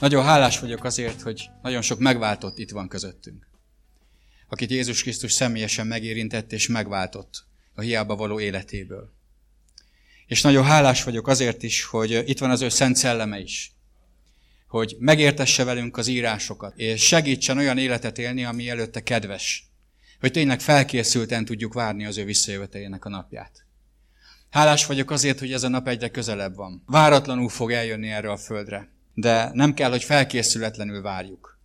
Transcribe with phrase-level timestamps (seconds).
[0.00, 3.46] Nagyon hálás vagyok azért, hogy nagyon sok megváltott itt van közöttünk.
[4.48, 7.44] Akit Jézus Krisztus személyesen megérintett és megváltott
[7.74, 9.12] a hiába való életéből.
[10.26, 13.72] És nagyon hálás vagyok azért is, hogy itt van az ő szent szelleme is.
[14.68, 19.64] Hogy megértesse velünk az írásokat, és segítsen olyan életet élni, ami előtte kedves.
[20.20, 23.64] Hogy tényleg felkészülten tudjuk várni az ő visszajövetelének a napját.
[24.50, 26.82] Hálás vagyok azért, hogy ez a nap egyre közelebb van.
[26.86, 28.88] Váratlanul fog eljönni erre a földre,
[29.20, 31.58] de nem kell, hogy felkészületlenül várjuk.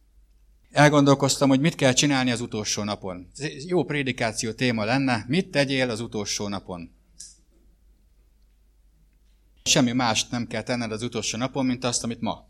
[0.72, 3.28] Elgondolkoztam, hogy mit kell csinálni az utolsó napon.
[3.38, 5.26] Ez jó prédikáció téma lenne.
[5.28, 6.92] Mit tegyél az utolsó napon?
[9.64, 12.48] Semmi mást nem kell tenned az utolsó napon, mint azt, amit ma.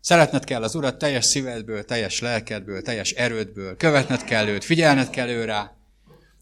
[0.00, 5.28] Szeretned kell az Urat teljes szívedből, teljes lelkedből, teljes erődből, követned kell őt, figyelned kell
[5.28, 5.54] ő.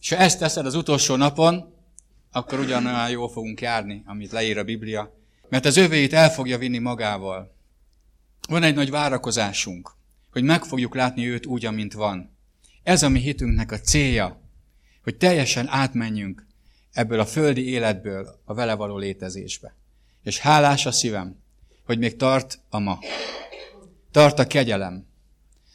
[0.00, 1.74] És ha ezt teszed az utolsó napon,
[2.32, 5.19] akkor ugyanolyan jól fogunk járni, amit leír a Biblia.
[5.50, 7.54] Mert az övéit el fogja vinni magával.
[8.48, 9.94] Van egy nagy várakozásunk,
[10.30, 12.36] hogy meg fogjuk látni őt úgy, amint van.
[12.82, 14.40] Ez a mi hitünknek a célja,
[15.02, 16.46] hogy teljesen átmenjünk
[16.92, 19.74] ebből a földi életből a vele való létezésbe.
[20.22, 21.38] És hálás a szívem,
[21.84, 22.98] hogy még tart a ma.
[24.10, 25.06] Tart a kegyelem.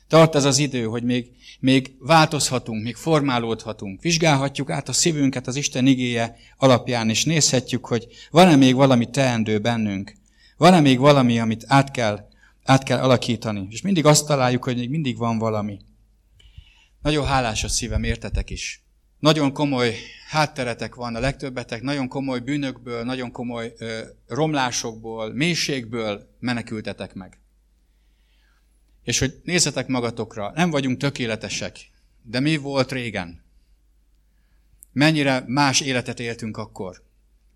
[0.08, 1.32] Tart ez az idő, hogy még,
[1.66, 4.02] még változhatunk, még formálódhatunk.
[4.02, 9.60] Vizsgálhatjuk át a szívünket az Isten igéje alapján, és nézhetjük, hogy van-e még valami teendő
[9.60, 10.14] bennünk.
[10.58, 12.28] Van-e még valami, amit át kell,
[12.64, 13.68] át kell alakítani.
[13.70, 15.80] És mindig azt találjuk, hogy még mindig van valami.
[17.02, 18.84] Nagyon hálás a szívem, értetek is.
[19.20, 19.96] Nagyon komoly
[20.30, 27.40] hátteretek van a legtöbbetek, nagyon komoly bűnökből, nagyon komoly ö, romlásokból, mélységből menekültetek meg.
[29.06, 31.78] És hogy nézzetek magatokra, nem vagyunk tökéletesek,
[32.24, 33.44] de mi volt régen?
[34.92, 37.04] Mennyire más életet éltünk akkor,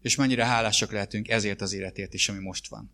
[0.01, 2.91] és mennyire hálásak lehetünk ezért az életért is, ami most van.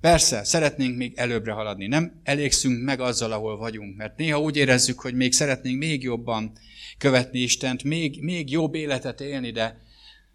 [0.00, 1.86] Persze, szeretnénk még előbbre haladni.
[1.86, 6.52] Nem elégszünk meg azzal, ahol vagyunk, mert néha úgy érezzük, hogy még szeretnénk még jobban
[6.98, 9.82] követni Istent, még, még jobb életet élni, de,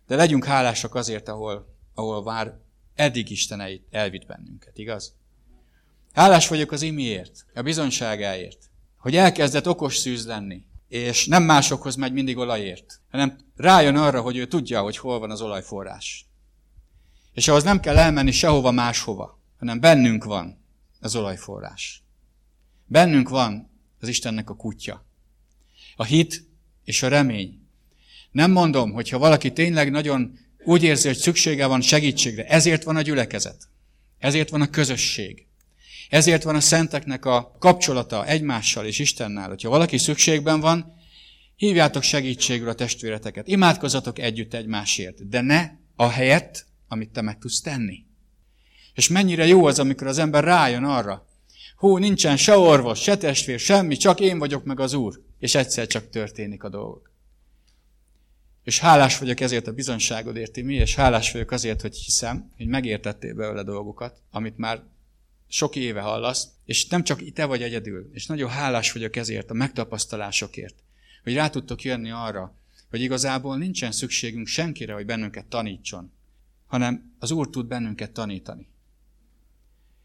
[0.07, 2.59] de legyünk hálásak azért, ahol, ahol vár
[2.95, 5.15] eddig Isten elvitt bennünket, igaz?
[6.13, 12.13] Hálás vagyok az imiért, a bizonyságáért, hogy elkezdett okos szűz lenni, és nem másokhoz megy
[12.13, 16.25] mindig olajért, hanem rájön arra, hogy ő tudja, hogy hol van az olajforrás.
[17.31, 20.65] És ahhoz nem kell elmenni sehova máshova, hanem bennünk van
[20.99, 22.03] az olajforrás.
[22.85, 23.69] Bennünk van
[23.99, 25.05] az Istennek a kutya.
[25.95, 26.47] A hit
[26.83, 27.67] és a remény.
[28.31, 32.95] Nem mondom, hogy ha valaki tényleg nagyon úgy érzi, hogy szüksége van segítségre, ezért van
[32.95, 33.67] a gyülekezet.
[34.17, 35.47] Ezért van a közösség.
[36.13, 39.47] Ezért van a szenteknek a kapcsolata egymással és Istennel.
[39.47, 40.93] Hogyha valaki szükségben van,
[41.55, 43.47] hívjátok segítségre a testvéreteket.
[43.47, 48.05] Imádkozatok együtt egymásért, de ne a helyet, amit te meg tudsz tenni.
[48.93, 51.27] És mennyire jó az, amikor az ember rájön arra,
[51.77, 55.21] hú, nincsen se orvos, se testvér, semmi, csak én vagyok meg az Úr.
[55.39, 57.11] És egyszer csak történik a dolgok.
[58.63, 63.33] És hálás vagyok ezért a bizonságodért, mi, és hálás vagyok azért, hogy hiszem, hogy megértettél
[63.33, 64.91] belőle dolgokat, amit már
[65.53, 69.53] sok éve hallasz, és nem csak te vagy egyedül, és nagyon hálás vagyok ezért a
[69.53, 70.75] megtapasztalásokért,
[71.23, 72.55] hogy rá tudtok jönni arra,
[72.89, 76.11] hogy igazából nincsen szükségünk senkire, hogy bennünket tanítson,
[76.67, 78.67] hanem az Úr tud bennünket tanítani.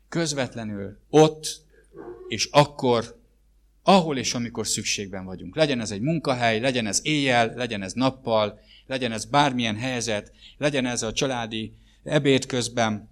[0.09, 1.65] Közvetlenül ott
[2.29, 3.21] és akkor,
[3.83, 5.57] ahol és amikor szükségben vagyunk.
[5.57, 10.87] Legyen ez egy munkahely, legyen ez éjjel, legyen ez nappal, legyen ez bármilyen helyzet, legyen
[10.87, 13.09] ez a családi ebéd közben,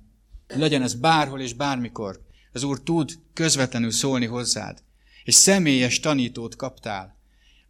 [0.48, 2.24] legyen ez bárhol és bármikor.
[2.56, 4.82] Az Úr tud közvetlenül szólni hozzád.
[5.24, 7.16] És személyes tanítót kaptál.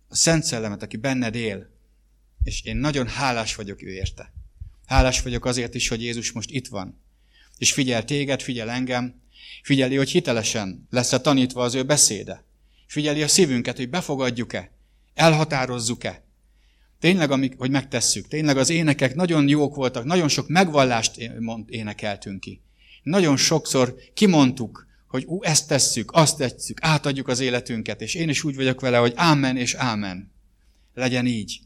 [0.09, 1.71] A Szent Szellemet, aki benned él.
[2.45, 4.33] És én nagyon hálás vagyok ő érte.
[4.87, 7.01] Hálás vagyok azért is, hogy Jézus most itt van.
[7.59, 9.21] És figyel téged, figyel engem,
[9.63, 12.45] figyeli, hogy hitelesen lesz-e tanítva az ő beszéde.
[12.87, 14.71] Figyeli a szívünket, hogy befogadjuk-e,
[15.15, 16.25] elhatározzuk-e.
[17.01, 18.29] Tényleg, amik, hogy megtesszük.
[18.29, 21.17] Tényleg az énekek nagyon jók voltak, nagyon sok megvallást
[21.67, 22.61] énekeltünk ki.
[23.07, 28.45] Nagyon sokszor kimondtuk, hogy ú, ezt tesszük, azt tesszük, átadjuk az életünket, és én is
[28.45, 30.33] úgy vagyok vele, hogy ámen és ámen.
[30.95, 31.61] Legyen így.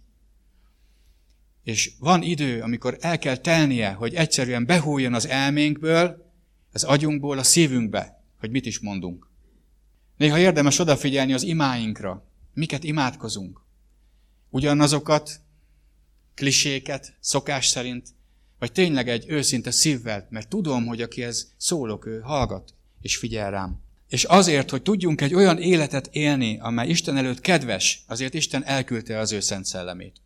[1.63, 6.33] És van idő, amikor el kell telnie, hogy egyszerűen behújjon az elménkből,
[6.73, 9.31] az agyunkból a szívünkbe, hogy mit is mondunk.
[10.17, 12.27] Néha érdemes odafigyelni az imáinkra.
[12.55, 13.61] Miket imádkozunk?
[14.51, 15.41] Ugyanazokat,
[16.35, 18.09] kliséket, szokás szerint
[18.61, 23.81] vagy tényleg egy őszinte szívvel, mert tudom, hogy akihez szólok, ő hallgat és figyel rám.
[24.09, 29.19] És azért, hogy tudjunk egy olyan életet élni, amely Isten előtt kedves, azért Isten elküldte
[29.19, 30.17] az ő Szent Szellemét.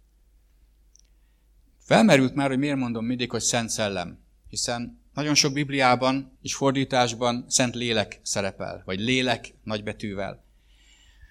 [1.78, 7.44] Felmerült már, hogy miért mondom mindig, hogy Szent Szellem, hiszen nagyon sok Bibliában és fordításban
[7.48, 10.44] Szent Lélek szerepel, vagy Lélek nagybetűvel.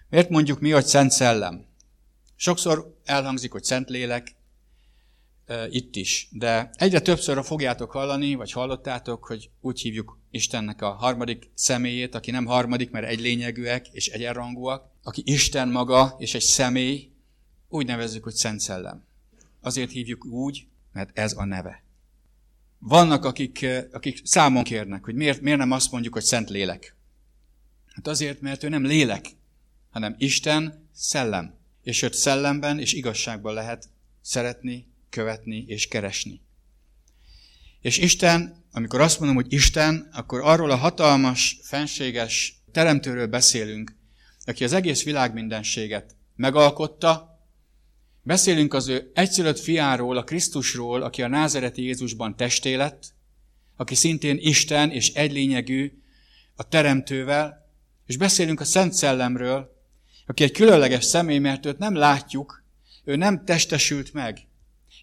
[0.09, 1.65] Miért mondjuk mi, hogy Szent Szellem?
[2.35, 4.35] Sokszor elhangzik, hogy Szent Lélek,
[5.69, 6.27] itt is.
[6.31, 12.31] De egyre többször fogjátok hallani, vagy hallottátok, hogy úgy hívjuk Istennek a harmadik személyét, aki
[12.31, 13.19] nem harmadik, mert egy
[13.91, 17.11] és egyenrangúak, aki Isten maga és egy személy,
[17.69, 19.03] úgy nevezzük, hogy Szent Szellem.
[19.61, 21.83] Azért hívjuk úgy, mert ez a neve.
[22.79, 26.95] Vannak, akik, akik számon kérnek, hogy miért, miért nem azt mondjuk, hogy Szent Lélek.
[27.95, 29.25] Hát azért, mert ő nem lélek,
[29.89, 31.55] hanem Isten szellem.
[31.83, 33.89] És őt szellemben és igazságban lehet
[34.21, 36.41] szeretni, követni és keresni.
[37.81, 43.95] És Isten, amikor azt mondom, hogy Isten, akkor arról a hatalmas, fenséges teremtőről beszélünk,
[44.45, 47.33] aki az egész világ mindenséget megalkotta,
[48.25, 53.13] Beszélünk az ő egyszülött fiáról, a Krisztusról, aki a názereti Jézusban testé lett,
[53.75, 56.01] aki szintén Isten és egylényegű
[56.55, 57.69] a Teremtővel,
[58.05, 59.73] és beszélünk a Szent Szellemről,
[60.27, 62.63] aki egy különleges személy, mert őt nem látjuk,
[63.03, 64.47] ő nem testesült meg.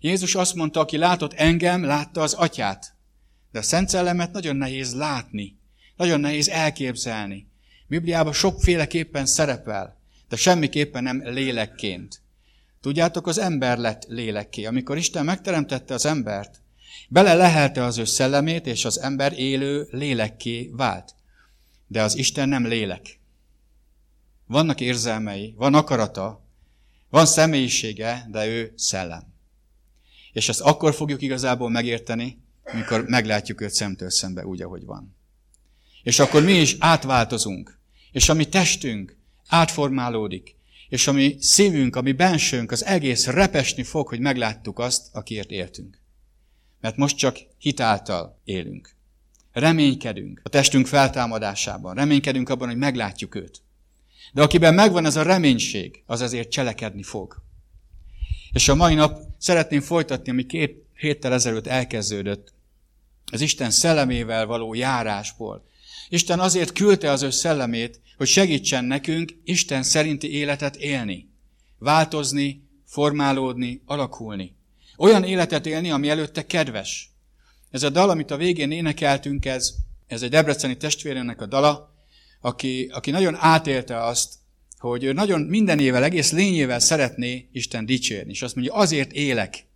[0.01, 2.95] Jézus azt mondta, aki látott engem, látta az atyát.
[3.53, 5.59] De a Szent Szellemet nagyon nehéz látni,
[5.97, 7.49] nagyon nehéz elképzelni.
[7.87, 12.23] Bibliában sokféleképpen szerepel, de semmiképpen nem lélekként.
[12.81, 14.65] Tudjátok, az ember lett lélekké.
[14.65, 16.63] Amikor Isten megteremtette az embert,
[17.09, 21.15] bele lehelte az ő szellemét, és az ember élő lélekké vált.
[21.87, 23.21] De az Isten nem lélek.
[24.47, 26.45] Vannak érzelmei, van akarata,
[27.11, 29.31] van személyisége, de ő szellem.
[30.33, 35.17] És ezt akkor fogjuk igazából megérteni, amikor meglátjuk őt szemtől szembe úgy, ahogy van.
[36.03, 37.79] És akkor mi is átváltozunk,
[38.13, 39.17] és a mi testünk
[39.47, 40.57] átformálódik,
[40.89, 45.51] és a mi szívünk, a mi bensőnk, az egész repesni fog, hogy megláttuk azt, akiért
[45.51, 46.01] éltünk.
[46.81, 48.95] Mert most csak hitáltal élünk.
[49.53, 51.95] Reménykedünk a testünk feltámadásában.
[51.95, 53.63] Reménykedünk abban, hogy meglátjuk őt.
[54.33, 57.43] De akiben megvan ez a reménység, az azért cselekedni fog.
[58.53, 62.53] És a mai nap szeretném folytatni, ami két héttel ezelőtt elkezdődött,
[63.33, 65.65] az Isten szellemével való járásból.
[66.09, 71.29] Isten azért küldte az ő szellemét, hogy segítsen nekünk Isten szerinti életet élni,
[71.79, 74.55] változni, formálódni, alakulni.
[74.97, 77.11] Olyan életet élni, ami előtte kedves.
[77.71, 79.75] Ez a dal, amit a végén énekeltünk, ez,
[80.07, 81.95] ez egy debreceni testvérének a dala,
[82.41, 84.35] aki, aki nagyon átélte azt,
[84.81, 89.67] hogy nagyon mindenével, egész lényével szeretné Isten dicsérni, és azt mondja, azért élek.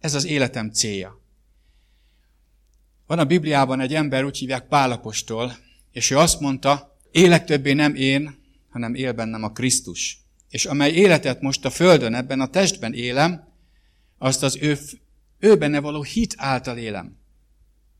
[0.00, 1.20] Ez az életem célja.
[3.06, 5.56] Van a Bibliában egy ember, úgy hívják Pálapostól,
[5.92, 8.34] és ő azt mondta, Élek többé nem én,
[8.68, 10.18] hanem él bennem a Krisztus.
[10.48, 13.48] És amely életet most a Földön, ebben a testben élem,
[14.18, 14.78] azt az ő,
[15.38, 17.18] ő benne való hit által élem.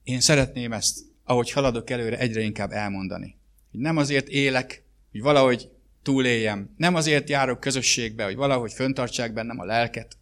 [0.02, 3.37] Én szeretném ezt, ahogy haladok előre, egyre inkább elmondani.
[3.70, 5.70] Hogy nem azért élek, hogy valahogy
[6.02, 6.75] túléljem.
[6.76, 10.17] Nem azért járok közösségbe, hogy valahogy föntartsák bennem a lelket.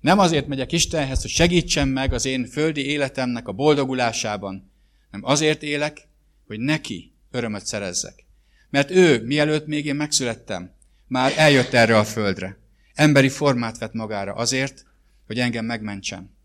[0.00, 4.72] Nem azért megyek Istenhez, hogy segítsen meg az én földi életemnek a boldogulásában,
[5.10, 6.08] hanem azért élek,
[6.46, 8.24] hogy neki örömöt szerezzek.
[8.70, 10.74] Mert ő, mielőtt még én megszülettem,
[11.06, 12.58] már eljött erre a földre.
[12.94, 14.84] Emberi formát vett magára azért,
[15.26, 16.36] hogy engem megmentsen.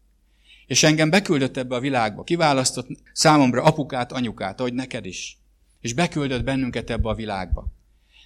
[0.68, 2.24] És engem beküldött ebbe a világba.
[2.24, 5.38] Kiválasztott számomra apukát, anyukát, ahogy neked is.
[5.82, 7.77] És beküldött bennünket ebbe a világba.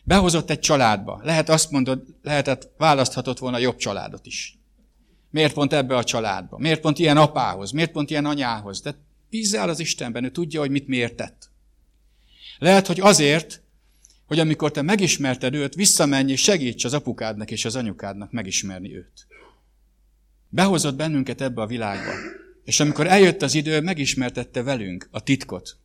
[0.04, 1.20] Behozott egy családba.
[1.24, 4.60] Lehet azt mondod, lehetett, választhatott volna jobb családot is.
[5.30, 6.58] Miért pont ebbe a családba?
[6.58, 7.72] Miért pont ilyen apához?
[7.72, 8.82] Miért pont ilyen anyához?
[8.82, 8.96] De
[9.30, 11.50] bízzál az Istenben, ő tudja, hogy mit miért tett.
[12.60, 13.62] Lehet, hogy azért,
[14.26, 19.28] hogy amikor te megismerted őt, visszamenj és segíts az apukádnak és az anyukádnak megismerni őt.
[20.50, 22.12] Behozott bennünket ebbe a világba.
[22.64, 25.78] És amikor eljött az idő, megismertette velünk a titkot.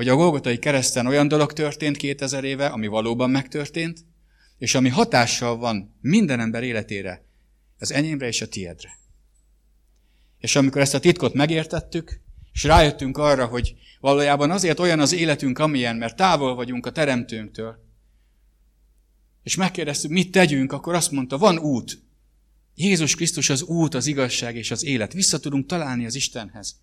[0.00, 4.04] Hogy a Golgotai kereszten olyan dolog történt 2000 éve, ami valóban megtörtént,
[4.58, 7.24] és ami hatással van minden ember életére,
[7.78, 8.98] az enyémre és a tiedre.
[10.38, 12.20] És amikor ezt a titkot megértettük,
[12.52, 17.76] és rájöttünk arra, hogy valójában azért olyan az életünk, amilyen, mert távol vagyunk a teremtőnktől.
[19.42, 22.02] És megkérdeztük, mit tegyünk, akkor azt mondta, van út.
[22.74, 25.12] Jézus Krisztus az út, az igazság és az élet.
[25.12, 26.80] Vissza tudunk találni az Istenhez.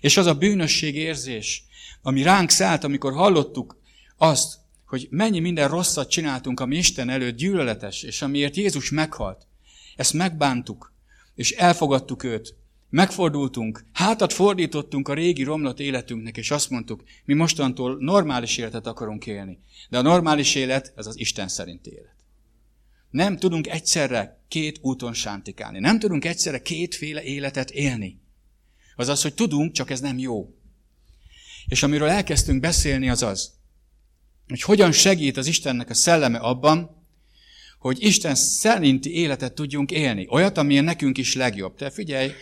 [0.00, 1.64] És az a bűnösség érzés,
[2.06, 3.80] ami ránk szállt, amikor hallottuk
[4.16, 9.46] azt, hogy mennyi minden rosszat csináltunk, ami Isten előtt gyűlöletes, és amiért Jézus meghalt.
[9.96, 10.92] Ezt megbántuk,
[11.34, 12.56] és elfogadtuk őt,
[12.90, 19.26] megfordultunk, hátat fordítottunk a régi romlott életünknek, és azt mondtuk, mi mostantól normális életet akarunk
[19.26, 19.58] élni.
[19.90, 22.16] De a normális élet, ez az Isten szerinti élet.
[23.10, 25.78] Nem tudunk egyszerre két úton sántikálni.
[25.78, 28.20] Nem tudunk egyszerre kétféle életet élni.
[28.96, 30.54] Az az, hogy tudunk, csak ez nem jó.
[31.66, 33.50] És amiről elkezdtünk beszélni, az az,
[34.48, 37.02] hogy hogyan segít az Istennek a szelleme abban,
[37.78, 40.26] hogy Isten szerinti életet tudjunk élni.
[40.30, 41.76] Olyat, amilyen nekünk is legjobb.
[41.76, 42.32] Te figyelj,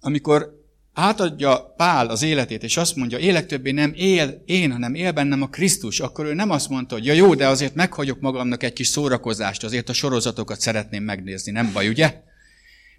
[0.00, 0.60] amikor
[0.92, 5.42] átadja Pál az életét, és azt mondja, élek többé nem él én, hanem él bennem
[5.42, 8.72] a Krisztus, akkor ő nem azt mondta, hogy ja jó, de azért meghagyok magamnak egy
[8.72, 12.22] kis szórakozást, azért a sorozatokat szeretném megnézni, nem baj, ugye?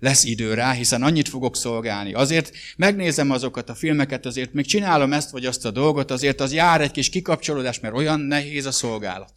[0.03, 2.13] Lesz idő rá, hiszen annyit fogok szolgálni.
[2.13, 6.53] Azért megnézem azokat a filmeket, azért még csinálom ezt vagy azt a dolgot, azért az
[6.53, 9.31] jár egy kis kikapcsolódás, mert olyan nehéz a szolgálat.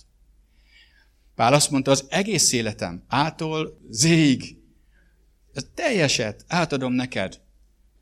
[1.35, 4.57] Pál azt mondta, az egész életem, ától zéig,
[5.53, 7.41] ez teljeset átadom neked.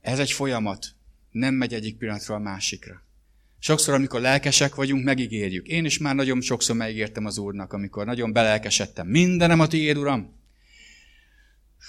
[0.01, 0.87] Ez egy folyamat.
[1.31, 3.03] Nem megy egyik pillanatról a másikra.
[3.59, 5.67] Sokszor, amikor lelkesek vagyunk, megígérjük.
[5.67, 9.07] Én is már nagyon sokszor megígértem az Úrnak, amikor nagyon belelkesedtem.
[9.07, 10.43] Mindenem a tiéd, Uram.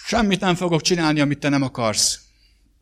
[0.08, 2.20] Semmit nem fogok csinálni, amit te nem akarsz.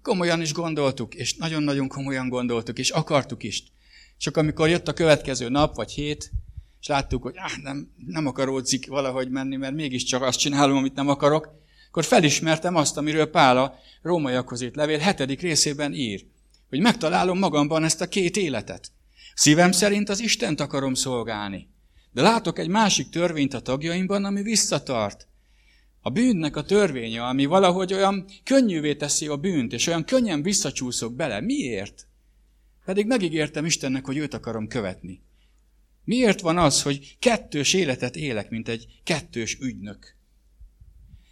[0.02, 3.64] Komolyan is gondoltuk, és nagyon-nagyon komolyan gondoltuk, és akartuk is.
[4.18, 6.32] Csak amikor jött a következő nap vagy hét,
[6.82, 11.10] és láttuk, hogy áh, nem, nem akaródzik valahogy menni, mert mégiscsak azt csinálom, amit nem
[11.10, 11.50] akarok,
[11.88, 16.26] akkor felismertem azt, amiről Pál a rómaiakhoz írt levél hetedik részében ír,
[16.70, 18.92] hogy megtalálom magamban ezt a két életet.
[19.36, 21.68] Szívem szerint az Istent akarom szolgálni.
[22.12, 25.28] De látok egy másik törvényt a tagjaimban, ami visszatart.
[26.06, 31.16] A bűnnek a törvénye, ami valahogy olyan könnyűvé teszi a bűnt, és olyan könnyen visszacsúszok
[31.16, 31.42] bele.
[31.42, 32.08] Miért?
[32.86, 35.22] Pedig megígértem Istennek, hogy őt akarom követni.
[36.04, 40.16] Miért van az, hogy kettős életet élek, mint egy kettős ügynök?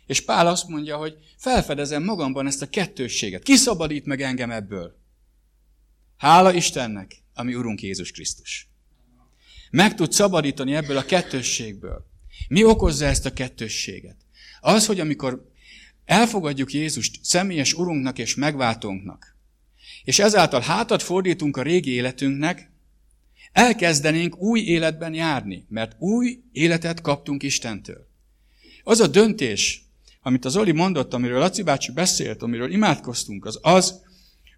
[0.05, 3.43] És Pál azt mondja, hogy felfedezem magamban ezt a kettősséget.
[3.43, 4.95] Ki szabadít meg engem ebből?
[6.17, 8.69] Hála Istennek, ami Urunk Jézus Krisztus.
[9.71, 12.05] Meg tud szabadítani ebből a kettősségből.
[12.47, 14.20] Mi okozza ezt a kettősséget?
[14.61, 15.49] Az, hogy amikor
[16.05, 19.35] elfogadjuk Jézust személyes Urunknak és megváltónknak,
[20.03, 22.71] és ezáltal hátat fordítunk a régi életünknek,
[23.51, 28.07] elkezdenénk új életben járni, mert új életet kaptunk Istentől.
[28.83, 29.85] Az a döntés,
[30.21, 34.01] amit az Oli mondott, amiről Laci bácsi beszélt, amiről imádkoztunk, az az,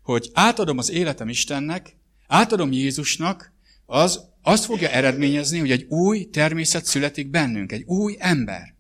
[0.01, 1.95] hogy átadom az életem Istennek,
[2.27, 3.53] átadom Jézusnak,
[3.86, 8.73] az azt fogja eredményezni, hogy egy új természet születik bennünk, egy új ember.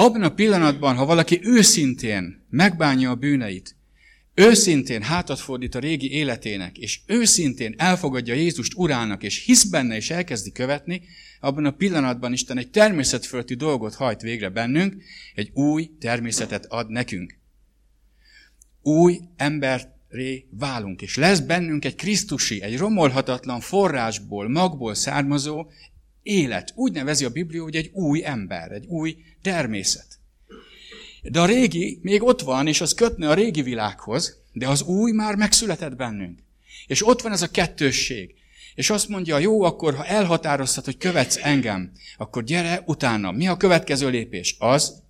[0.00, 3.76] Abban a pillanatban, ha valaki őszintén megbánja a bűneit,
[4.34, 10.10] őszintén hátat fordít a régi életének, és őszintén elfogadja Jézust urának, és hisz benne, és
[10.10, 11.02] elkezdi követni,
[11.40, 15.02] abban a pillanatban Isten egy természetfölti dolgot hajt végre bennünk,
[15.34, 17.38] egy új természetet ad nekünk.
[18.82, 25.66] Új emberré válunk, és lesz bennünk egy Krisztusi, egy romolhatatlan forrásból, magból származó
[26.22, 26.72] élet.
[26.74, 30.18] Úgy nevezi a Biblia, hogy egy új ember, egy új természet.
[31.22, 35.12] De a régi még ott van, és az kötne a régi világhoz, de az új
[35.12, 36.38] már megszületett bennünk.
[36.86, 38.34] És ott van ez a kettősség.
[38.74, 43.30] És azt mondja, jó, akkor ha elhatároztad, hogy követsz engem, akkor gyere utána.
[43.30, 44.56] Mi a következő lépés?
[44.58, 45.02] Az,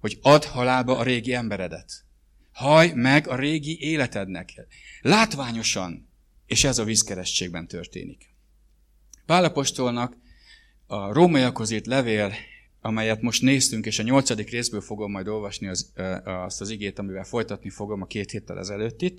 [0.00, 2.04] hogy add halálba a régi emberedet.
[2.52, 4.52] Haj meg a régi életednek.
[5.00, 6.08] Látványosan.
[6.46, 8.34] És ez a vízkeresztségben történik.
[9.26, 10.16] Pálapostolnak
[10.92, 12.32] a rómaiakhoz írt levél
[12.82, 15.92] amelyet most néztünk, és a nyolcadik részből fogom majd olvasni az,
[16.24, 19.18] azt az igét, amivel folytatni fogom a két héttel ezelőtt itt.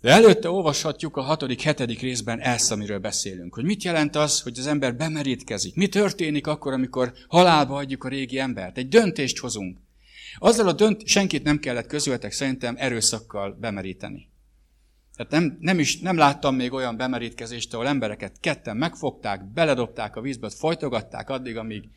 [0.00, 3.54] De előtte olvashatjuk a hatodik, hetedik részben ezt, amiről beszélünk.
[3.54, 5.74] Hogy mit jelent az, hogy az ember bemerítkezik?
[5.74, 8.78] Mi történik akkor, amikor halálba adjuk a régi embert?
[8.78, 9.78] Egy döntést hozunk.
[10.38, 14.31] Azzal a dönt, senkit nem kellett közöltek szerintem erőszakkal bemeríteni.
[15.16, 20.20] Tehát nem, nem, is, nem láttam még olyan bemerítkezést, ahol embereket ketten megfogták, beledobták a
[20.20, 21.88] vízbe, folytogatták addig, amíg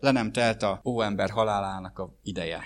[0.00, 2.60] le nem telt a óember halálának a ideje.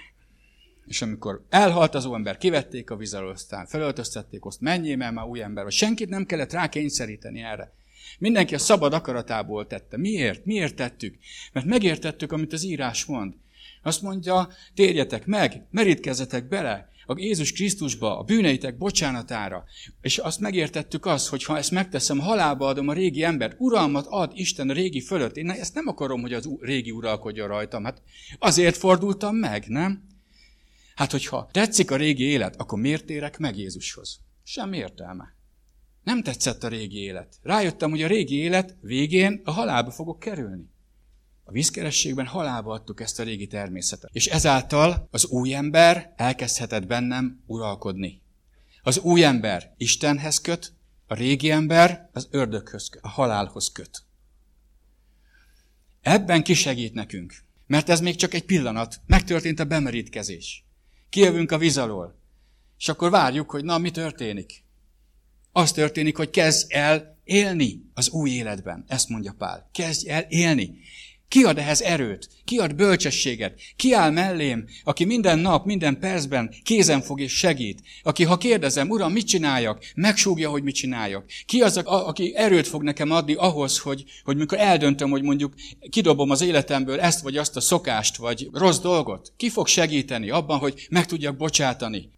[0.86, 5.26] És amikor elhalt az óember, kivették a víz alól, aztán felöltöztették, azt menjél, mert már
[5.26, 5.72] új ember vagy.
[5.72, 7.72] Senkit nem kellett rá kényszeríteni erre.
[8.18, 9.96] Mindenki a szabad akaratából tette.
[9.96, 10.44] Miért?
[10.44, 11.18] Miért tettük?
[11.52, 13.34] Mert megértettük, amit az írás mond.
[13.82, 19.64] Azt mondja, térjetek meg, merítkezzetek bele, a Jézus Krisztusba, a bűneitek bocsánatára.
[20.00, 24.32] És azt megértettük azt, hogy ha ezt megteszem, halálba adom a régi embert, uralmat ad
[24.34, 25.36] Isten a régi fölött.
[25.36, 27.84] Én ezt nem akarom, hogy az régi uralkodjon rajtam.
[27.84, 28.02] Hát
[28.38, 30.02] azért fordultam meg, nem?
[30.94, 34.20] Hát, hogyha tetszik a régi élet, akkor miért térek meg Jézushoz?
[34.42, 35.34] Semmi értelme.
[36.02, 37.38] Nem tetszett a régi élet.
[37.42, 40.70] Rájöttem, hogy a régi élet végén a halálba fogok kerülni.
[41.48, 44.10] A vízkerességben halálba adtuk ezt a régi természetet.
[44.12, 48.20] És ezáltal az új ember elkezdhetett bennem uralkodni.
[48.82, 50.72] Az új ember Istenhez köt,
[51.06, 54.02] a régi ember az ördöghöz köt, a halálhoz köt.
[56.00, 57.34] Ebben kisegít nekünk,
[57.66, 59.00] mert ez még csak egy pillanat.
[59.06, 60.64] Megtörtént a bemerítkezés.
[61.08, 62.18] Kijövünk a víz alól.
[62.78, 64.64] És akkor várjuk, hogy na, mi történik?
[65.52, 68.84] Az történik, hogy kezd el élni az új életben.
[68.88, 69.68] Ezt mondja Pál.
[69.72, 70.78] Kezdj el élni.
[71.28, 72.28] Ki ad ehhez erőt?
[72.44, 73.60] Ki ad bölcsességet?
[73.76, 77.82] Ki áll mellém, aki minden nap, minden percben kézen fog és segít?
[78.02, 79.84] Aki, ha kérdezem, Uram, mit csináljak?
[79.94, 81.24] Megsúgja, hogy mit csináljak.
[81.46, 85.54] Ki az, aki erőt fog nekem adni ahhoz, hogy, hogy mikor eldöntöm, hogy mondjuk
[85.90, 89.32] kidobom az életemből ezt vagy azt a szokást, vagy rossz dolgot?
[89.36, 92.10] Ki fog segíteni abban, hogy meg tudjak bocsátani?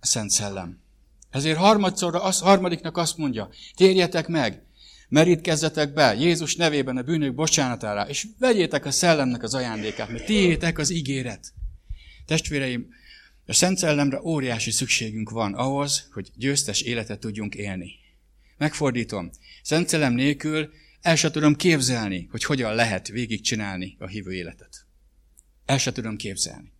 [0.00, 0.82] A Szent Szellem.
[1.30, 4.62] Ezért harmadszorra, az, harmadiknak azt mondja, térjetek meg,
[5.08, 10.78] merítkezzetek be Jézus nevében a bűnök bocsánatára, és vegyétek a szellemnek az ajándékát, mert tiétek
[10.78, 11.52] az ígéret.
[12.26, 12.88] Testvéreim,
[13.46, 17.90] a Szent Szellemre óriási szükségünk van ahhoz, hogy győztes életet tudjunk élni.
[18.58, 19.30] Megfordítom,
[19.62, 24.86] Szent Szellem nélkül el sem tudom képzelni, hogy hogyan lehet végigcsinálni a hívő életet.
[25.64, 26.72] El sem tudom képzelni.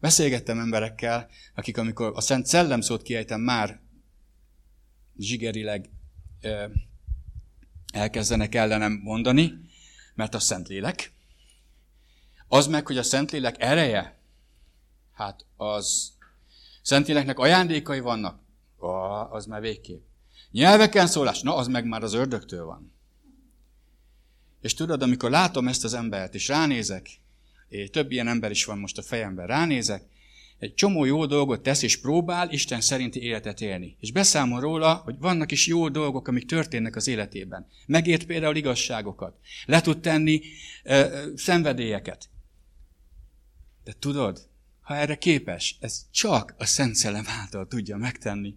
[0.00, 3.80] Beszélgettem emberekkel, akik amikor a Szent Szellem szót kiejtem már
[5.18, 5.90] zsigerileg
[7.94, 9.58] elkezdenek ellenem mondani,
[10.14, 11.12] mert a Szentlélek.
[12.48, 14.18] Az meg, hogy a Szentlélek ereje,
[15.12, 16.12] hát az
[16.82, 18.40] Szentléleknek ajándékai vannak,
[18.78, 20.02] ah, az már végképp.
[20.50, 22.92] Nyelveken szólás, na az meg már az ördögtől van.
[24.60, 27.10] És tudod, amikor látom ezt az embert, és ránézek,
[27.68, 30.02] és több ilyen ember is van most a fejemben, ránézek,
[30.64, 33.96] egy csomó jó dolgot tesz, és próbál Isten szerinti életet élni.
[34.00, 37.66] És beszámol róla, hogy vannak is jó dolgok, amik történnek az életében.
[37.86, 39.38] Megért például igazságokat.
[39.66, 40.40] Le tud tenni
[40.82, 42.28] ö, ö, szenvedélyeket.
[43.84, 44.48] De tudod,
[44.80, 48.54] ha erre képes, ez csak a Szent Szellem által tudja megtenni.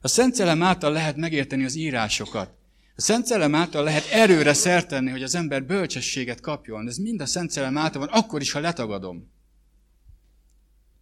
[0.00, 2.50] A Szent Szellem által lehet megérteni az írásokat.
[2.96, 6.88] A Szent Szellem által lehet erőre szertenni, hogy az ember bölcsességet kapjon.
[6.88, 9.36] Ez mind a Szent Szellem által van, akkor is, ha letagadom.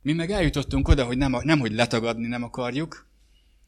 [0.06, 3.08] Mi meg eljutottunk oda, hogy nem, nem hogy letagadni nem akarjuk,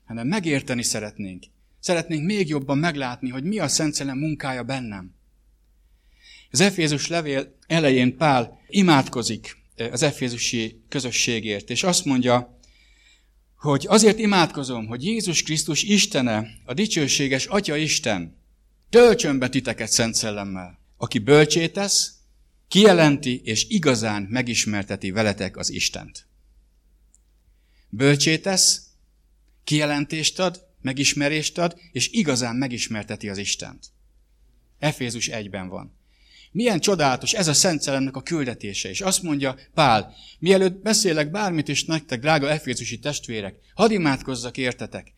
[0.04, 1.44] hanem megérteni szeretnénk.
[1.80, 5.14] Szeretnénk még jobban meglátni, hogy mi a Szent Szellem munkája bennem.
[6.50, 12.58] Az Efézus levél elején Pál imádkozik eh, az efézusi közösségért, és azt mondja,
[13.56, 18.36] hogy azért imádkozom, hogy Jézus Krisztus Istene, a dicsőséges Atya Isten,
[18.90, 22.12] töltsön be titeket Szent Szellemmel, aki bölcsétesz,
[22.68, 26.27] kijelenti és igazán megismerteti veletek az Istent.
[27.88, 28.82] Bölcsétesz,
[29.64, 33.86] kijelentést ad, megismerést ad, és igazán megismerteti az Istent.
[34.78, 35.96] Efézus egyben van.
[36.52, 38.88] Milyen csodálatos ez a Szent Szellemnek a küldetése.
[38.88, 45.12] És azt mondja Pál, mielőtt beszélek bármit is nektek, drága efézusi testvérek, hadd imádkozzak értetek.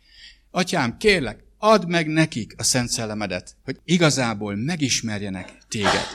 [0.51, 6.07] Atyám, kérlek, add meg nekik a Szent Szellemedet, hogy igazából megismerjenek téged.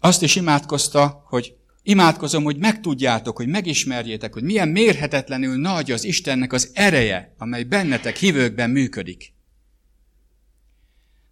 [0.00, 6.52] Azt is imádkozta, hogy Imádkozom, hogy megtudjátok, hogy megismerjétek, hogy milyen mérhetetlenül nagy az Istennek
[6.52, 9.32] az ereje, amely bennetek hívőkben működik.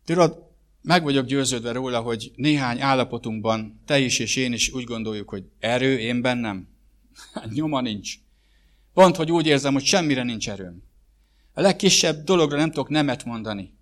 [0.04, 0.48] Tudod,
[0.82, 5.44] meg vagyok győződve róla, hogy néhány állapotunkban te is és én is úgy gondoljuk, hogy
[5.58, 6.68] erő én bennem.
[7.54, 8.14] Nyoma nincs.
[8.94, 10.82] Pont, hogy úgy érzem, hogy semmire nincs erőm.
[11.52, 13.74] A legkisebb dologra nem tudok nemet mondani.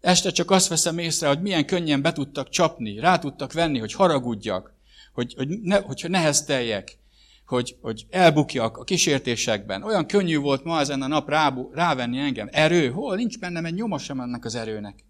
[0.00, 3.92] Este csak azt veszem észre, hogy milyen könnyen be tudtak csapni, rá tudtak venni, hogy
[3.92, 4.75] haragudjak,
[5.16, 6.98] hogy, hogy ne, hogyha nehezteljek,
[7.46, 9.82] hogy, hogy elbukjak a kísértésekben.
[9.82, 12.48] Olyan könnyű volt ma ezen a nap rábu, rávenni engem.
[12.52, 12.90] Erő?
[12.90, 13.16] Hol?
[13.16, 15.04] Nincs bennem egy nyoma sem ennek az erőnek.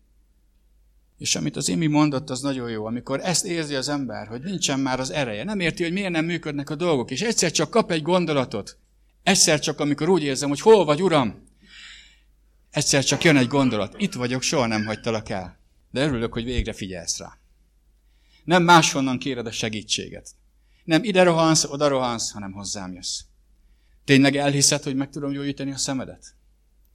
[1.18, 4.80] És amit az Imi mondott, az nagyon jó, amikor ezt érzi az ember, hogy nincsen
[4.80, 7.90] már az ereje, nem érti, hogy miért nem működnek a dolgok, és egyszer csak kap
[7.90, 8.78] egy gondolatot,
[9.22, 11.42] egyszer csak, amikor úgy érzem, hogy hol vagy, Uram,
[12.70, 15.58] egyszer csak jön egy gondolat, itt vagyok, soha nem hagytalak el.
[15.90, 17.38] De örülök, hogy végre figyelsz rá.
[18.46, 20.30] Nem máshonnan kéred a segítséget.
[20.84, 23.20] Nem ide rohansz, oda rohansz, hanem hozzám jössz.
[24.04, 26.34] Tényleg elhiszed, hogy meg tudom gyógyítani a szemedet?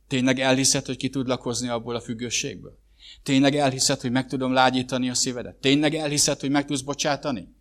[0.08, 2.80] Tényleg elhiszed, hogy ki tud lakozni abból a függőségből?
[3.24, 5.56] Tényleg elhiszed, hogy meg tudom lágyítani a szívedet?
[5.56, 7.54] Tényleg elhiszed, hogy meg tudsz bocsátani?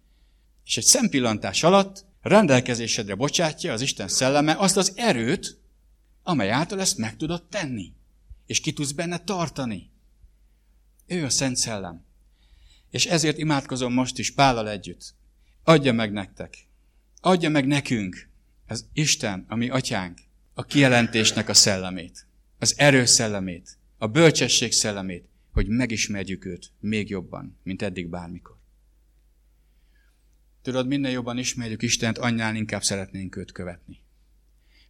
[0.65, 5.59] És egy szempillantás alatt rendelkezésedre bocsátja az Isten szelleme azt az erőt,
[6.23, 7.93] amely által ezt meg tudod tenni.
[8.47, 9.91] És ki tudsz benne tartani.
[11.07, 12.05] Ő a Szent Szellem.
[12.91, 15.15] És ezért imádkozom most is Pállal együtt.
[15.65, 16.55] Adja meg nektek.
[17.21, 18.29] Adja meg nekünk
[18.67, 20.19] az Isten, ami atyánk,
[20.55, 22.27] a kijelentésnek a szellemét,
[22.59, 28.57] az erő szellemét, a bölcsesség szellemét, hogy megismerjük őt még jobban, mint eddig bármikor.
[30.63, 34.03] Tudod, minél jobban ismerjük Istent, annál inkább szeretnénk őt követni.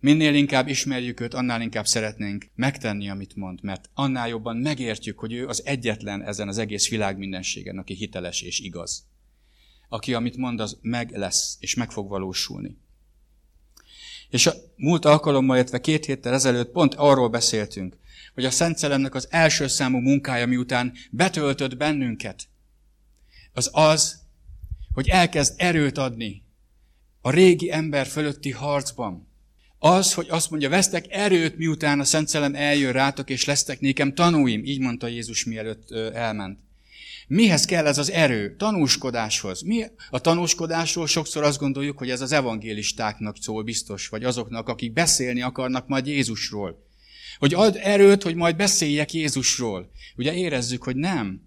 [0.00, 5.32] Minél inkább ismerjük őt, annál inkább szeretnénk megtenni, amit mond, mert annál jobban megértjük, hogy
[5.32, 9.06] ő az egyetlen ezen az egész világ mindenségen, aki hiteles és igaz.
[9.88, 12.76] Aki, amit mond, az meg lesz, és meg fog valósulni.
[14.28, 17.98] És a múlt alkalommal, illetve két héttel ezelőtt pont arról beszéltünk,
[18.34, 22.48] hogy a Szent Szellemnek az első számú munkája, miután betöltött bennünket,
[23.52, 24.20] az az,
[24.92, 26.42] hogy elkezd erőt adni
[27.20, 29.29] a régi ember fölötti harcban.
[29.82, 34.14] Az, hogy azt mondja, vesztek erőt, miután a Szent Szellem eljön rátok, és lesztek nékem
[34.14, 36.58] tanúim, így mondta Jézus, mielőtt elment.
[37.26, 38.56] Mihez kell ez az erő?
[38.56, 39.62] Tanúskodáshoz.
[39.62, 44.92] Mi a tanúskodásról sokszor azt gondoljuk, hogy ez az evangélistáknak szól biztos, vagy azoknak, akik
[44.92, 46.86] beszélni akarnak majd Jézusról.
[47.38, 49.90] Hogy ad erőt, hogy majd beszéljek Jézusról.
[50.16, 51.42] Ugye érezzük, hogy nem.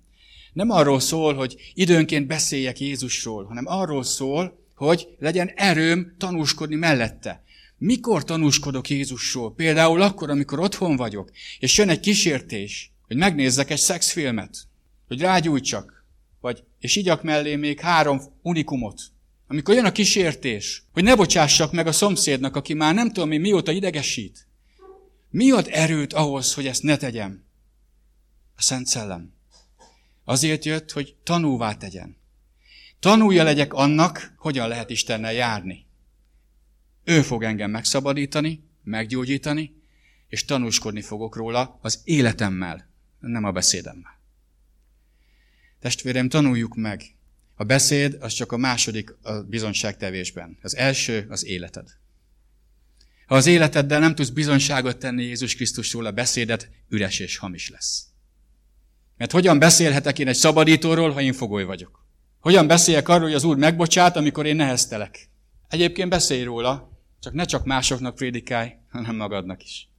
[0.53, 7.43] Nem arról szól, hogy időnként beszéljek Jézusról, hanem arról szól, hogy legyen erőm tanúskodni mellette.
[7.77, 9.53] Mikor tanúskodok Jézusról?
[9.53, 14.57] Például akkor, amikor otthon vagyok, és jön egy kísértés, hogy megnézzek egy szexfilmet,
[15.07, 16.05] hogy rágyújtsak,
[16.41, 19.01] vagy, és igyak mellé még három unikumot.
[19.47, 23.37] Amikor jön a kísértés, hogy ne bocsássak meg a szomszédnak, aki már nem tudom mi
[23.37, 24.47] mióta idegesít.
[25.29, 27.43] Mi ad erőt ahhoz, hogy ezt ne tegyem?
[28.55, 29.33] A Szent Szellem.
[30.23, 32.17] Azért jött, hogy tanúvá tegyen.
[32.99, 35.82] Tanulja legyek annak, hogyan lehet Istennel járni.
[37.03, 39.81] Ő fog engem megszabadítani, meggyógyítani,
[40.27, 42.89] és tanúskodni fogok róla az életemmel,
[43.19, 44.21] nem a beszédemmel.
[45.79, 47.03] Testvérem, tanuljuk meg.
[47.55, 50.57] A beszéd az csak a második a bizonyságtevésben.
[50.61, 51.87] Az első az életed.
[53.25, 58.05] Ha az életeddel nem tudsz bizonyságot tenni Jézus Krisztusról, a beszédet üres és hamis lesz.
[59.17, 62.05] Mert hogyan beszélhetek én egy szabadítóról, ha én fogoly vagyok?
[62.39, 65.29] Hogyan beszéljek arról, hogy az Úr megbocsát, amikor én neheztelek?
[65.69, 66.92] Egyébként beszélj róla,
[67.23, 69.89] csak ne csak másoknak prédikálj, hanem magadnak is.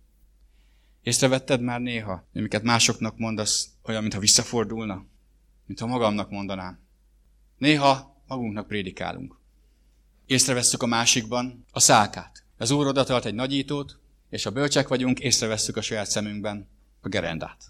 [1.03, 5.05] Észrevetted már néha, amiket másoknak mondasz, olyan, mintha visszafordulna?
[5.67, 6.79] Mintha magamnak mondanám.
[7.59, 9.39] Néha magunknak prédikálunk.
[10.27, 12.45] Észrevesszük a másikban a szálkát.
[12.59, 13.99] Az Úr oda tart egy nagyítót,
[14.31, 16.69] és ha bölcsek vagyunk, észrevesszük a saját szemünkben
[17.01, 17.65] a gerendát.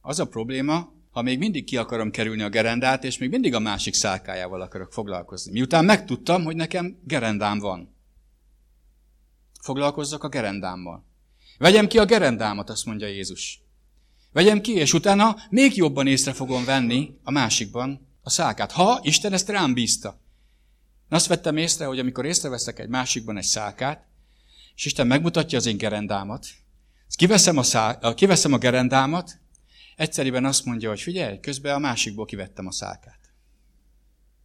[0.00, 3.58] Az a probléma, ha még mindig ki akarom kerülni a gerendát, és még mindig a
[3.58, 5.52] másik szálkájával akarok foglalkozni.
[5.52, 7.91] Miután megtudtam, hogy nekem gerendám van.
[9.62, 11.04] Foglalkozzak a gerendámmal.
[11.58, 13.62] Vegyem ki a gerendámat, azt mondja Jézus.
[14.32, 18.72] Vegyem ki, és utána még jobban észre fogom venni a másikban a szálkát.
[18.72, 20.20] Ha Isten ezt rám bízta.
[21.08, 24.06] Azt vettem észre, hogy amikor észreveszek egy másikban egy szálkát,
[24.74, 26.46] és Isten megmutatja az én gerendámat,
[27.16, 29.40] kiveszem a, szál, kiveszem a gerendámat,
[29.96, 33.20] egyszerűen azt mondja, hogy figyelj, közben a másikból kivettem a szálkát.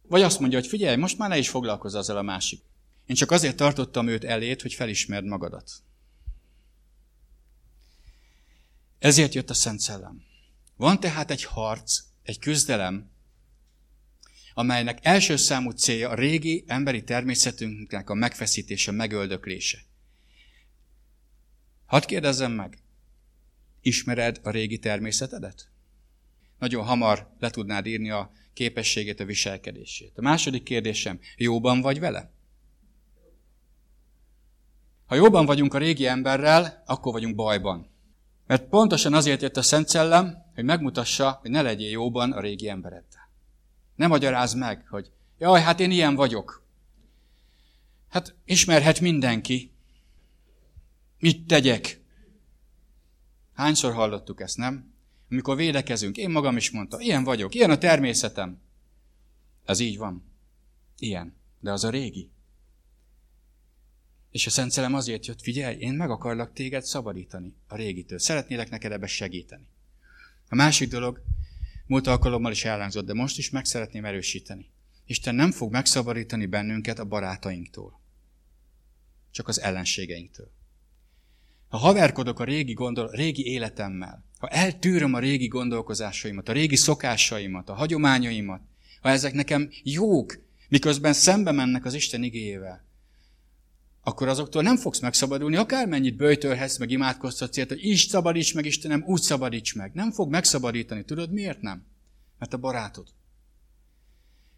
[0.02, 2.67] Vagy azt mondja, hogy figyelj, most már ne is foglalkozz azzal a másik.
[3.08, 5.70] Én csak azért tartottam őt elét, hogy felismerd magadat.
[8.98, 10.22] Ezért jött a Szent Szellem.
[10.76, 13.10] Van tehát egy harc, egy küzdelem,
[14.54, 19.78] amelynek első számú célja a régi emberi természetünknek a megfeszítése, megöldöklése.
[21.86, 22.78] Hadd kérdezzem meg,
[23.80, 25.70] ismered a régi természetedet?
[26.58, 30.12] Nagyon hamar le tudnád írni a képességét, a viselkedését.
[30.18, 32.36] A második kérdésem, jóban vagy vele?
[35.08, 37.90] Ha jóban vagyunk a régi emberrel, akkor vagyunk bajban.
[38.46, 42.68] Mert pontosan azért jött a Szent Szellem, hogy megmutassa, hogy ne legyél jóban a régi
[42.68, 43.30] embereddel.
[43.94, 46.66] Ne magyaráz meg, hogy jaj, hát én ilyen vagyok.
[48.08, 49.72] Hát ismerhet mindenki.
[51.18, 52.00] Mit tegyek?
[53.54, 54.94] Hányszor hallottuk ezt, nem?
[55.30, 58.60] Amikor védekezünk, én magam is mondtam, ilyen vagyok, ilyen a természetem.
[59.64, 60.32] Ez így van.
[60.98, 61.36] Ilyen.
[61.60, 62.30] De az a régi.
[64.38, 68.18] És a Szent Szellem azért jött, figyelj, én meg akarlak téged szabadítani a régitől.
[68.18, 69.68] Szeretnélek neked ebbe segíteni.
[70.48, 71.22] A másik dolog,
[71.86, 74.70] múlt alkalommal is elhangzott, de most is meg szeretném erősíteni.
[75.06, 78.00] Isten nem fog megszabadítani bennünket a barátainktól,
[79.30, 80.50] csak az ellenségeinktől.
[81.68, 87.68] Ha haverkodok a régi, gondol, régi életemmel, ha eltűröm a régi gondolkozásaimat, a régi szokásaimat,
[87.68, 88.62] a hagyományaimat,
[89.00, 92.86] ha ezek nekem jók, miközben szembe mennek az Isten igéjével,
[94.02, 99.04] akkor azoktól nem fogsz megszabadulni, akármennyit böjtölhetsz, meg imádkoztatsz ért, hogy is szabadíts meg, Istenem,
[99.06, 99.92] úgy szabadíts meg.
[99.94, 101.04] Nem fog megszabadítani.
[101.04, 101.86] Tudod miért nem?
[102.38, 103.06] Mert a barátod.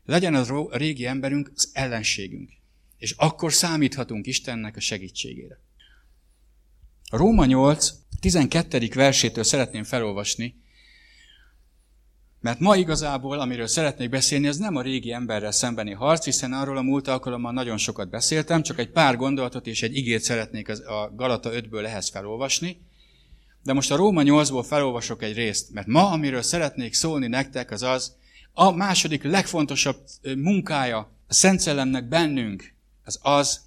[0.05, 2.50] Legyen az régi emberünk az ellenségünk.
[2.96, 5.61] És akkor számíthatunk Istennek a segítségére.
[7.11, 8.88] A Róma 8, 12.
[8.94, 10.55] versétől szeretném felolvasni,
[12.40, 16.76] mert ma igazából, amiről szeretnék beszélni, az nem a régi emberrel szembeni harc, hiszen arról
[16.76, 21.12] a múlt alkalommal nagyon sokat beszéltem, csak egy pár gondolatot és egy igét szeretnék a
[21.16, 22.81] Galata 5-ből ehhez felolvasni.
[23.62, 27.83] De most a Róma 8-ból felolvasok egy részt, mert ma, amiről szeretnék szólni nektek, az
[27.83, 28.16] az,
[28.53, 29.96] a második legfontosabb
[30.37, 32.74] munkája a Szent Szellemnek bennünk,
[33.05, 33.61] az az,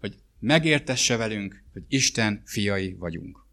[0.00, 3.43] hogy megértesse velünk, hogy Isten fiai vagyunk.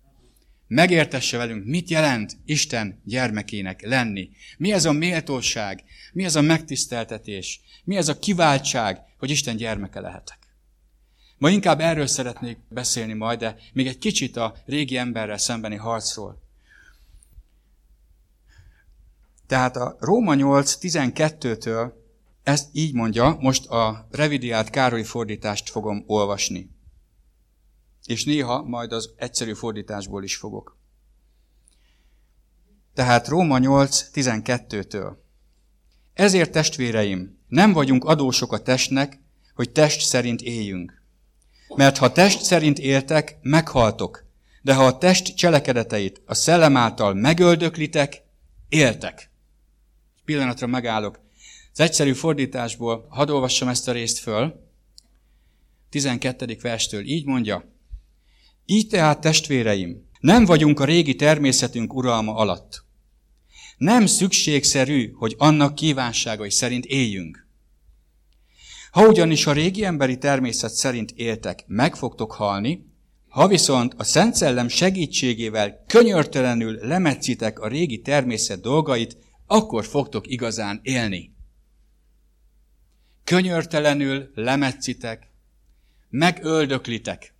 [0.73, 4.29] Megértesse velünk, mit jelent Isten gyermekének lenni.
[4.57, 9.99] Mi ez a méltóság, mi ez a megtiszteltetés, mi ez a kiváltság, hogy Isten gyermeke
[9.99, 10.37] lehetek.
[11.37, 16.41] Ma inkább erről szeretnék beszélni majd, de még egy kicsit a régi emberrel szembeni harcról.
[19.47, 21.91] Tehát a Róma 8 12-től
[22.43, 26.69] ezt így mondja, most a revidiált Károly fordítást fogom olvasni.
[28.05, 30.77] És néha majd az egyszerű fordításból is fogok.
[32.93, 35.15] Tehát Róma 8 12-től.
[36.13, 39.19] Ezért testvéreim, nem vagyunk adósok a testnek,
[39.55, 41.01] hogy test szerint éljünk.
[41.75, 44.25] Mert ha test szerint éltek, meghaltok.
[44.61, 48.23] De ha a test cselekedeteit a szellem által megöldöklitek,
[48.69, 49.31] éltek.
[50.25, 51.19] Pillanatra megállok.
[51.71, 54.69] Az egyszerű fordításból hadd olvassam ezt a részt föl.
[55.89, 56.57] 12.
[56.61, 57.70] verstől így mondja.
[58.65, 62.83] Így tehát, testvéreim, nem vagyunk a régi természetünk uralma alatt.
[63.77, 67.47] Nem szükségszerű, hogy annak kívánságai szerint éljünk.
[68.91, 72.85] Ha ugyanis a régi emberi természet szerint éltek, meg fogtok halni,
[73.31, 80.79] ha viszont a Szent Szellem segítségével könyörtelenül lemetszitek a régi természet dolgait, akkor fogtok igazán
[80.83, 81.33] élni.
[83.23, 85.31] Könyörtelenül lemetszitek,
[86.09, 87.30] megöldöklitek.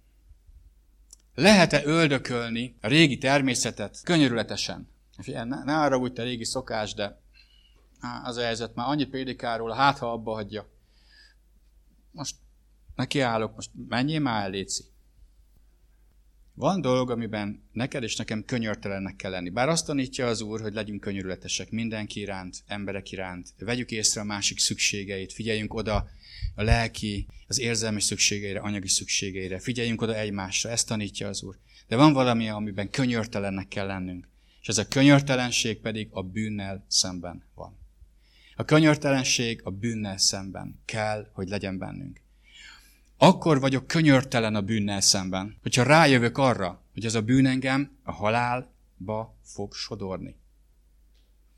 [1.42, 4.90] Lehet-e öldökölni a régi természetet könyörületesen?
[5.26, 7.22] Ne, ne arra úgy te régi szokás, de
[8.24, 10.70] az a helyzet már annyit prédikáról, hát ha abba hagyja.
[12.12, 12.36] Most
[12.96, 14.66] nekiállok, most menjél már el.
[16.54, 19.50] Van dolog, amiben neked és nekem könyörtelennek kell lenni.
[19.50, 24.24] Bár azt tanítja az Úr, hogy legyünk könyörületesek mindenki iránt, emberek iránt, vegyük észre a
[24.24, 26.10] másik szükségeit, figyeljünk oda
[26.56, 31.58] a lelki, az érzelmi szükségeire, anyagi szükségeire, figyeljünk oda egymásra, ezt tanítja az Úr.
[31.88, 34.28] De van valami, amiben könyörtelennek kell lennünk.
[34.62, 37.80] És ez a könyörtelenség pedig a bűnnel szemben van.
[38.56, 42.22] A könyörtelenség a bűnnel szemben kell, hogy legyen bennünk.
[43.18, 48.12] Akkor vagyok könyörtelen a bűnnel szemben, hogyha rájövök arra, hogy ez a bűn engem a
[48.12, 50.36] halálba fog sodorni.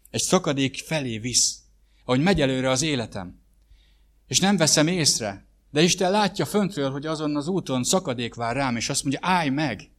[0.10, 1.62] Egy szakadék felé visz,
[2.06, 3.43] ahogy megy előre az életem.
[4.34, 8.76] És nem veszem észre, de Isten látja föntről, hogy azon az úton szakadék vár rám,
[8.76, 9.90] és azt mondja, állj meg!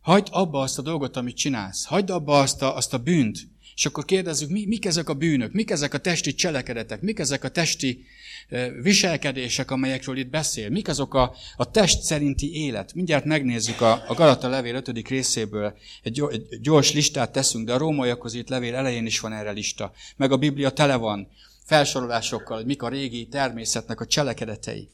[0.00, 1.84] Hagyd abba azt a dolgot, amit csinálsz.
[1.84, 3.38] Hagyd abba azt a, azt a bűnt.
[3.74, 7.44] És akkor kérdezzük, mi, mik ezek a bűnök, mik ezek a testi cselekedetek, mik ezek
[7.44, 8.04] a testi
[8.82, 12.94] viselkedések, amelyekről itt beszél, mik azok a, a test szerinti élet.
[12.94, 15.08] Mindjárt megnézzük a, a Galata levél 5.
[15.08, 19.50] részéből, egy, egy gyors listát teszünk, de a rómaiakhoz itt levél elején is van erre
[19.50, 21.28] lista, meg a Biblia tele van
[21.70, 24.88] felsorolásokkal, hogy mik a régi természetnek a cselekedetei.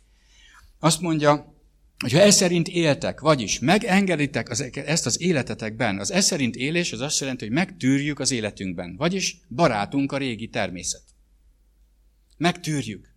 [0.78, 1.54] Azt mondja,
[1.98, 7.00] hogyha ez szerint éltek, vagyis megengeditek az, ezt az életetekben, az ez szerint élés az
[7.00, 11.02] azt jelenti, hogy megtűrjük az életünkben, vagyis barátunk a régi természet.
[12.36, 13.14] Megtűrjük.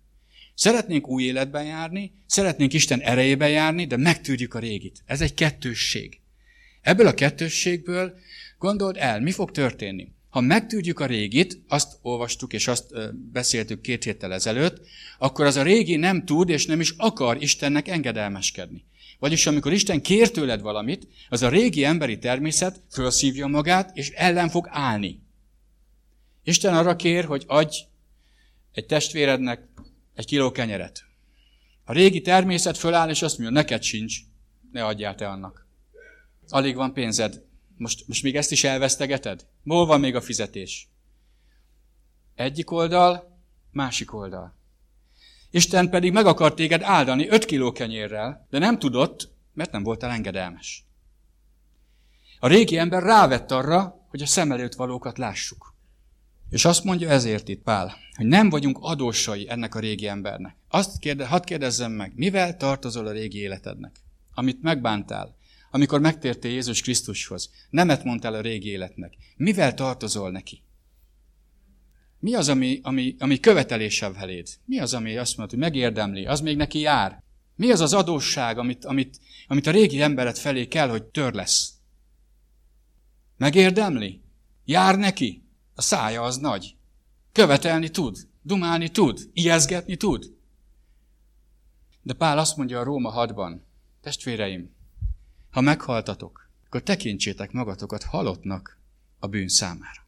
[0.56, 5.04] Szeretnénk új életben járni, szeretnénk Isten erejében járni, de megtűrjük a régit.
[5.06, 6.20] Ez egy kettősség.
[6.82, 8.14] Ebből a kettősségből
[8.58, 10.08] gondold el, mi fog történni.
[10.30, 12.94] Ha megtudjuk a régit, azt olvastuk és azt
[13.32, 14.82] beszéltük két héttel ezelőtt,
[15.18, 18.84] akkor az a régi nem tud és nem is akar Istennek engedelmeskedni.
[19.20, 24.50] Vagyis amikor Isten kér tőled valamit, az a régi emberi természet felszívja magát, és ellen
[24.50, 25.22] fog állni.
[26.44, 27.78] Isten arra kér, hogy adj
[28.72, 29.68] egy testvérednek
[30.16, 31.04] egy kiló kenyeret.
[31.84, 34.18] A régi természet föláll, és azt mondja, neked sincs,
[34.72, 35.68] ne adjál te annak.
[36.48, 37.42] Alig van pénzed,
[37.80, 39.46] most, most még ezt is elvesztegeted?
[39.64, 40.88] Hol van még a fizetés?
[42.36, 43.40] Egyik oldal,
[43.72, 44.56] másik oldal.
[45.52, 50.12] Isten pedig meg akart téged áldani öt kiló kenyérrel, de nem tudott, mert nem voltál
[50.12, 50.84] engedelmes.
[52.40, 55.74] A régi ember rávett arra, hogy a szem előtt valókat lássuk.
[56.50, 60.56] És azt mondja ezért itt Pál, hogy nem vagyunk adósai ennek a régi embernek.
[60.68, 63.96] Azt kérde, hadd kérdezzem meg, mivel tartozol a régi életednek?
[64.34, 65.36] Amit megbántál,
[65.72, 69.14] amikor megtértél Jézus Krisztushoz, nemet mondtál a régi életnek.
[69.36, 70.64] Mivel tartozol neki?
[72.20, 74.48] Mi az, ami, ami, ami követelése feléd?
[74.66, 76.26] Mi az, ami azt mondod, hogy megérdemli?
[76.26, 77.24] Az még neki jár?
[77.56, 81.74] Mi az az adósság, amit, amit, amit a régi embered felé kell, hogy tör lesz?
[83.38, 84.22] Megérdemli?
[84.66, 85.44] Jár neki?
[85.76, 86.76] A szája az nagy.
[87.32, 90.34] Követelni tud, dumálni tud, ijeszgetni tud.
[92.02, 93.60] De Pál azt mondja a Róma 6-ban,
[94.02, 94.76] testvéreim,
[95.50, 98.80] ha meghaltatok, akkor tekintsétek magatokat halottnak
[99.20, 100.08] a bűn számára.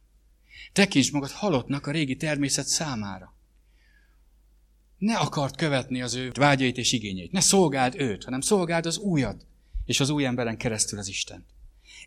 [0.72, 3.34] Tekints magad halottnak a régi természet számára.
[4.98, 7.32] Ne akart követni az ő vágyait és igényeit.
[7.32, 9.46] Ne szolgáld őt, hanem szolgáld az újat,
[9.84, 11.46] és az új emberen keresztül az Isten.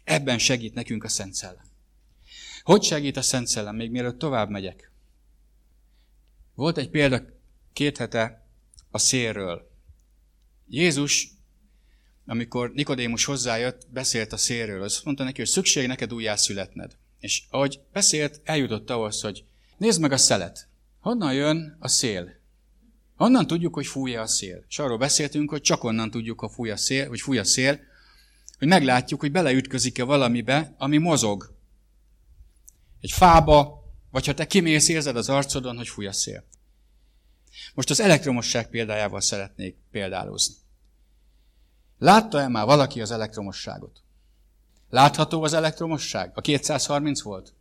[0.04, 1.66] Ebben segít nekünk a Szent Szellem.
[2.64, 4.92] Hogy segít a Szent Szellem, még mielőtt tovább megyek?
[6.56, 7.22] Volt egy példa
[7.74, 8.48] két hete
[8.92, 9.72] a szélről.
[10.68, 11.35] Jézus,
[12.26, 14.84] amikor Nikodémus hozzájött, beszélt a szélről.
[14.84, 16.98] Azt mondta neki, hogy szükség neked újjászületned.
[17.20, 19.44] És ahogy beszélt, eljutott ahhoz, hogy
[19.78, 20.68] nézd meg a szelet.
[21.00, 22.30] Honnan jön a szél?
[23.16, 24.64] Honnan tudjuk, hogy fújja a szél?
[24.68, 27.80] És arról beszéltünk, hogy csak onnan tudjuk, hogy fúj a szél, hogy fúj a szél,
[28.58, 31.56] hogy meglátjuk, hogy beleütközik-e valamibe, ami mozog.
[33.02, 36.44] Egy fába, vagy ha te kimész, érzed az arcodon, hogy fúj a szél.
[37.74, 40.56] Most az elektromosság példájával szeretnék példálozni.
[41.98, 44.04] Látta-e már valaki az elektromosságot?
[44.90, 46.32] Látható az elektromosság?
[46.36, 47.54] A 230 volt?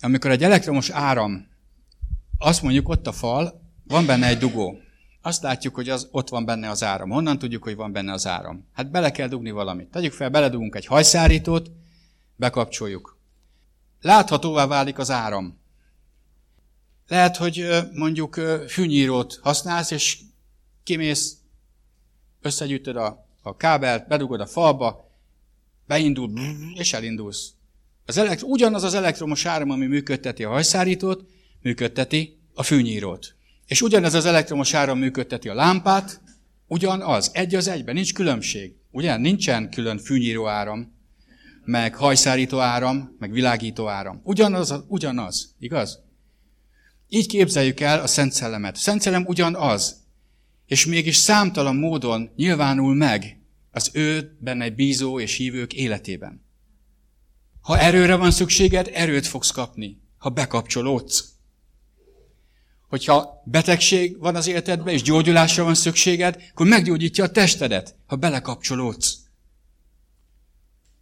[0.00, 1.48] Amikor egy elektromos áram,
[2.38, 4.78] azt mondjuk ott a fal, van benne egy dugó.
[5.22, 7.10] Azt látjuk, hogy az, ott van benne az áram.
[7.10, 8.68] Honnan tudjuk, hogy van benne az áram?
[8.72, 9.90] Hát bele kell dugni valamit.
[9.90, 11.70] Tegyük fel, beledugunk egy hajszárítót,
[12.36, 13.18] bekapcsoljuk.
[14.00, 15.58] Láthatóvá válik az áram.
[17.08, 18.34] Lehet, hogy mondjuk
[18.68, 20.18] fűnyírót használsz, és
[20.82, 21.39] kimész,
[22.42, 25.10] összegyűjtöd a, a kábelt, bedugod a falba,
[25.86, 26.32] beindul,
[26.74, 27.50] és elindulsz.
[28.06, 31.28] Az elektro, ugyanaz az elektromos áram, ami működteti a hajszárítót,
[31.62, 33.34] működteti a fűnyírót.
[33.66, 36.20] És ugyanez az elektromos áram működteti a lámpát,
[36.66, 38.74] ugyanaz, egy az egyben, nincs különbség.
[38.90, 39.16] Ugye?
[39.16, 40.92] Nincsen külön fűnyíró áram,
[41.64, 44.20] meg hajszárító áram, meg világító áram.
[44.24, 46.02] Ugyanaz, ugyanaz, igaz?
[47.08, 48.76] Így képzeljük el a Szent Szellemet.
[48.76, 49.99] A Szent Szellem ugyanaz,
[50.70, 56.44] és mégis számtalan módon nyilvánul meg az ő benne bízó és hívők életében.
[57.60, 61.24] Ha erőre van szükséged, erőt fogsz kapni, ha bekapcsolódsz.
[62.88, 69.18] Hogyha betegség van az életedben, és gyógyulásra van szükséged, akkor meggyógyítja a testedet, ha belekapcsolódsz.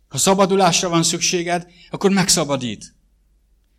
[0.09, 2.95] Ha szabadulásra van szükséged, akkor megszabadít.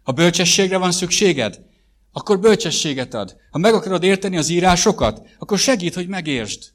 [0.03, 1.68] Ha bölcsességre van szükséged,
[2.11, 3.37] akkor bölcsességet ad.
[3.51, 6.71] Ha meg akarod érteni az írásokat, akkor segít, hogy megértsd.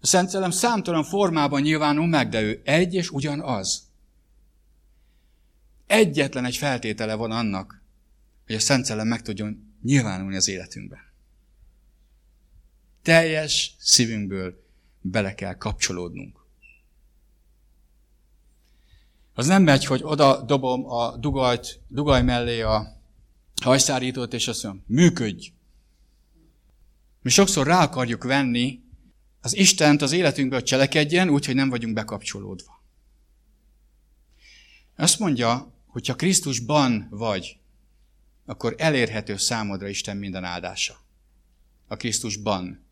[0.00, 3.88] A Szent Szellem számtalan formában nyilvánul meg, de ő egy és ugyanaz.
[5.86, 7.82] Egyetlen egy feltétele van annak,
[8.46, 10.98] hogy a Szent Szellem meg tudjon nyilvánulni az életünkbe.
[13.02, 14.64] Teljes szívünkből
[15.00, 16.38] bele kell kapcsolódnunk.
[19.34, 22.99] Az nem megy, hogy oda dobom a dugajt, dugaj mellé a
[23.62, 25.52] hajszárítót, és azt mondom, működj!
[27.22, 28.80] Mi sokszor rá akarjuk venni
[29.40, 32.82] az Istent az életünkből cselekedjen, úgyhogy nem vagyunk bekapcsolódva.
[34.96, 37.58] Azt mondja, hogy ha Krisztusban vagy,
[38.44, 41.00] akkor elérhető számodra Isten minden áldása.
[41.86, 42.84] A Krisztusban.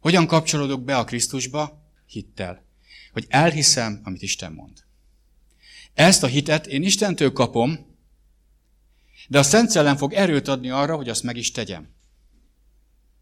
[0.00, 1.90] Hogyan kapcsolódok be a Krisztusba?
[2.06, 2.64] Hittel.
[3.12, 4.84] Hogy elhiszem, amit Isten mond.
[5.94, 7.95] Ezt a hitet én Istentől kapom,
[9.28, 11.88] de a Szent Szellem fog erőt adni arra, hogy azt meg is tegyem.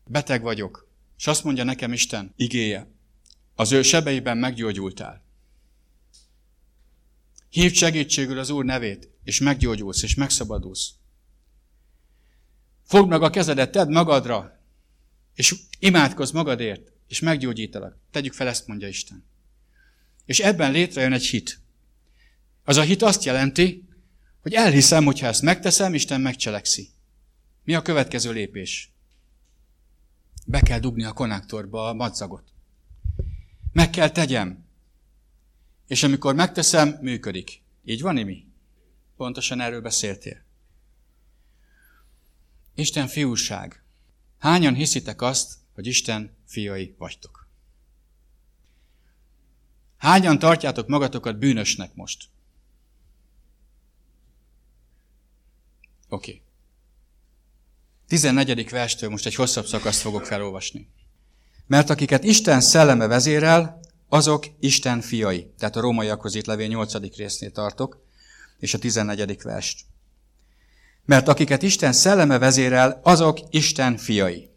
[0.06, 2.92] Beteg vagyok, és azt mondja nekem Isten igéje.
[3.54, 5.22] Az ő sebeiben meggyógyultál.
[7.48, 10.92] Hívd segítségül az Úr nevét, és meggyógyulsz, és megszabadulsz.
[12.84, 14.60] Fogd meg a kezedet, tedd magadra,
[15.34, 17.98] és imádkozz magadért, és meggyógyítalak.
[18.10, 19.24] Tegyük fel, ezt mondja Isten.
[20.24, 21.60] És ebben létrejön egy hit.
[22.64, 23.88] Az a hit azt jelenti,
[24.44, 26.88] hogy elhiszem, hogy ha ezt megteszem, Isten megcselekszi.
[27.62, 28.92] Mi a következő lépés?
[30.46, 32.52] Be kell dugni a konnektorba a madzagot.
[33.72, 34.64] Meg kell tegyem.
[35.86, 37.62] És amikor megteszem, működik.
[37.84, 38.46] Így van, Imi?
[39.16, 40.42] Pontosan erről beszéltél.
[42.74, 43.82] Isten fiúság.
[44.38, 47.48] Hányan hiszitek azt, hogy Isten fiai vagytok?
[49.96, 52.24] Hányan tartjátok magatokat bűnösnek most?
[56.14, 56.30] Oké.
[56.30, 56.42] Okay.
[58.08, 58.70] 14.
[58.70, 60.88] verstől most egy hosszabb szakaszt fogok felolvasni.
[61.66, 65.52] Mert akiket Isten szelleme vezérel, azok Isten fiai.
[65.58, 67.16] Tehát a rómaiakhoz itt levél 8.
[67.16, 68.04] résznél tartok,
[68.58, 69.42] és a 14.
[69.42, 69.80] verst.
[71.04, 74.50] Mert akiket Isten szelleme vezérel, azok Isten fiai.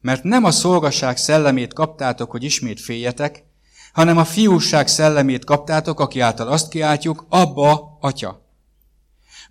[0.00, 3.44] Mert nem a szolgasság szellemét kaptátok, hogy ismét féljetek,
[3.92, 8.43] hanem a fiúság szellemét kaptátok, aki által azt kiáltjuk, abba, atya.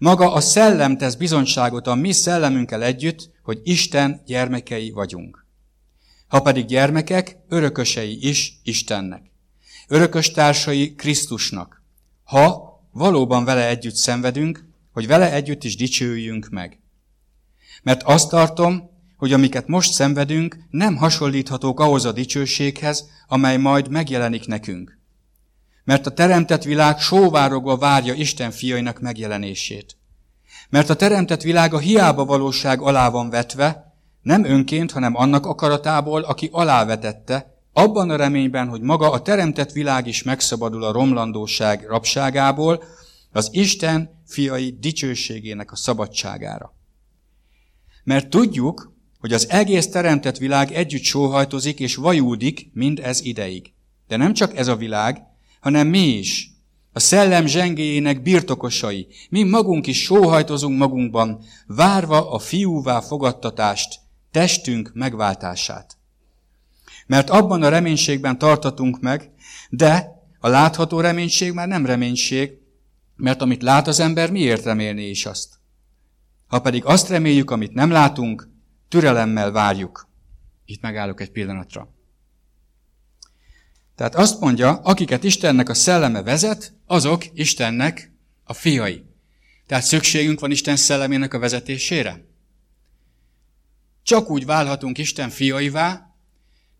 [0.03, 5.45] Maga a szellem tesz bizonyságot a mi szellemünkkel együtt, hogy Isten gyermekei vagyunk.
[6.27, 9.31] Ha pedig gyermekek, örökösei is Istennek.
[9.87, 11.81] Örökös társai Krisztusnak.
[12.23, 16.79] Ha valóban vele együtt szenvedünk, hogy vele együtt is dicsőjünk meg.
[17.83, 24.47] Mert azt tartom, hogy amiket most szenvedünk, nem hasonlíthatók ahhoz a dicsőséghez, amely majd megjelenik
[24.47, 24.97] nekünk.
[25.83, 29.97] Mert a teremtett világ sóvárogva várja Isten fiainak megjelenését.
[30.69, 36.21] Mert a teremtett világ a hiába valóság alá van vetve, nem önként, hanem annak akaratából,
[36.21, 42.83] aki alávetette, abban a reményben, hogy maga a teremtett világ is megszabadul a romlandóság rabságából,
[43.31, 46.75] az Isten fiai dicsőségének a szabadságára.
[48.03, 53.73] Mert tudjuk, hogy az egész teremtett világ együtt sóhajtozik és vajúdik mind ez ideig.
[54.07, 55.21] De nem csak ez a világ,
[55.63, 56.51] hanem mi is,
[56.93, 63.99] a szellem zsengéjének birtokosai, mi magunk is sóhajtozunk magunkban, várva a fiúvá fogadtatást,
[64.31, 65.97] testünk megváltását.
[67.07, 69.31] Mert abban a reménységben tartatunk meg,
[69.69, 70.07] de
[70.39, 72.51] a látható reménység már nem reménység,
[73.15, 75.59] mert amit lát az ember, miért remélni is azt?
[76.47, 78.49] Ha pedig azt reméljük, amit nem látunk,
[78.89, 80.09] türelemmel várjuk.
[80.65, 81.92] Itt megállok egy pillanatra.
[83.95, 88.11] Tehát azt mondja, akiket Istennek a szelleme vezet, azok Istennek
[88.43, 89.03] a fiai.
[89.67, 92.25] Tehát szükségünk van Isten szellemének a vezetésére.
[94.03, 96.15] Csak úgy válhatunk Isten fiaivá,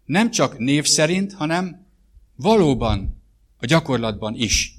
[0.05, 1.87] nem csak név szerint, hanem
[2.35, 3.21] valóban,
[3.57, 4.75] a gyakorlatban is.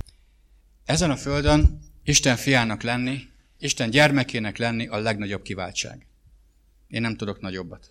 [0.85, 3.21] Ezen a földön Isten fiának lenni,
[3.59, 6.07] Isten gyermekének lenni a legnagyobb kiváltság.
[6.89, 7.91] Én nem tudok nagyobbat.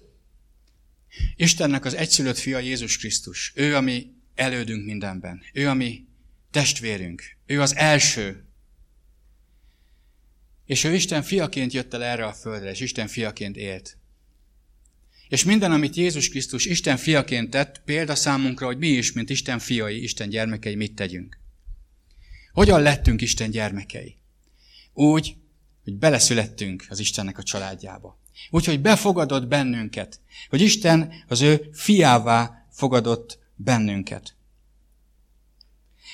[1.35, 3.51] Istennek az egyszülött fia Jézus Krisztus.
[3.55, 5.41] Ő, ami elődünk mindenben.
[5.53, 6.05] Ő, ami
[6.51, 7.23] testvérünk.
[7.45, 8.45] Ő az első.
[10.65, 13.97] És ő Isten fiaként jött el erre a földre, és Isten fiaként élt.
[15.27, 19.59] És minden, amit Jézus Krisztus Isten fiaként tett, példa számunkra, hogy mi is, mint Isten
[19.59, 21.37] fiai, Isten gyermekei, mit tegyünk.
[22.51, 24.17] Hogyan lettünk Isten gyermekei?
[24.93, 25.35] Úgy,
[25.83, 28.19] hogy beleszülettünk az Istennek a családjába.
[28.49, 30.19] Úgyhogy befogadott bennünket,
[30.49, 34.35] hogy Isten az ő fiává fogadott bennünket.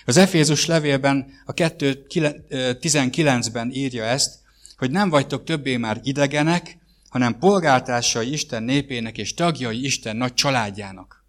[0.06, 4.40] Az Efézus levélben a 2.19-ben írja ezt,
[4.78, 6.78] hogy nem vagytok többé már idegenek,
[7.10, 11.26] hanem polgártársai Isten népének és tagjai Isten nagy családjának.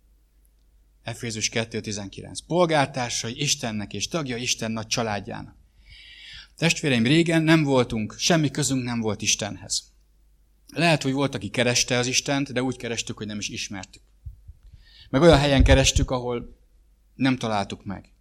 [1.03, 2.39] Efézus 2.19.
[2.47, 5.57] Polgártársai Istennek és tagja Isten nagy családjának.
[6.57, 9.83] Testvéreim, régen nem voltunk, semmi közünk nem volt Istenhez.
[10.73, 14.03] Lehet, hogy volt, aki kereste az Istent, de úgy kerestük, hogy nem is ismertük.
[15.11, 16.57] Meg olyan helyen kerestük, ahol
[17.15, 18.13] nem találtuk meg.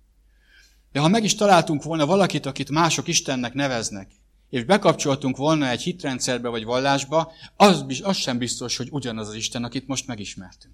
[0.91, 4.11] De ha meg is találtunk volna valakit, akit mások Istennek neveznek,
[4.49, 9.63] és bekapcsoltunk volna egy hitrendszerbe vagy vallásba, az, az sem biztos, hogy ugyanaz az Isten,
[9.63, 10.73] akit most megismertünk.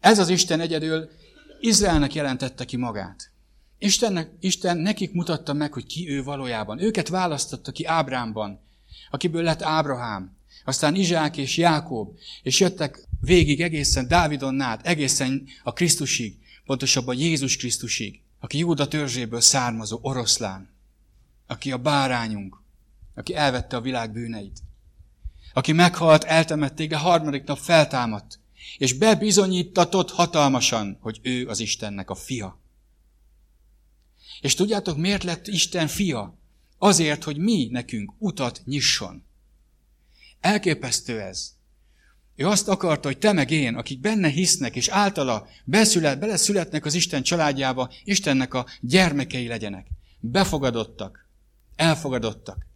[0.00, 1.10] Ez az Isten egyedül
[1.60, 3.30] Izraelnek jelentette ki magát.
[3.78, 6.82] Istennek, Isten nekik mutatta meg, hogy ki ő valójában.
[6.82, 8.60] Őket választotta ki Ábrámban,
[9.10, 15.72] akiből lett Ábrahám, aztán Izsák és Jákob, és jöttek végig egészen Dávidon át, egészen a
[15.72, 20.70] Krisztusig, pontosabban Jézus Krisztusig, aki Júda törzséből származó oroszlán,
[21.46, 22.62] aki a bárányunk,
[23.14, 24.58] aki elvette a világ bűneit,
[25.52, 28.38] aki meghalt, eltemették, de harmadik nap feltámadt,
[28.78, 32.58] és bebizonyítatott hatalmasan, hogy ő az Istennek a fia.
[34.40, 36.38] És tudjátok, miért lett Isten fia?
[36.78, 39.24] Azért, hogy mi nekünk utat nyisson.
[40.44, 41.52] Elképesztő ez.
[42.36, 46.94] Ő azt akarta, hogy te meg én, akik benne hisznek, és általa beszület, beleszületnek az
[46.94, 49.86] Isten családjába, Istennek a gyermekei legyenek.
[50.20, 51.28] Befogadottak,
[51.76, 52.66] elfogadottak.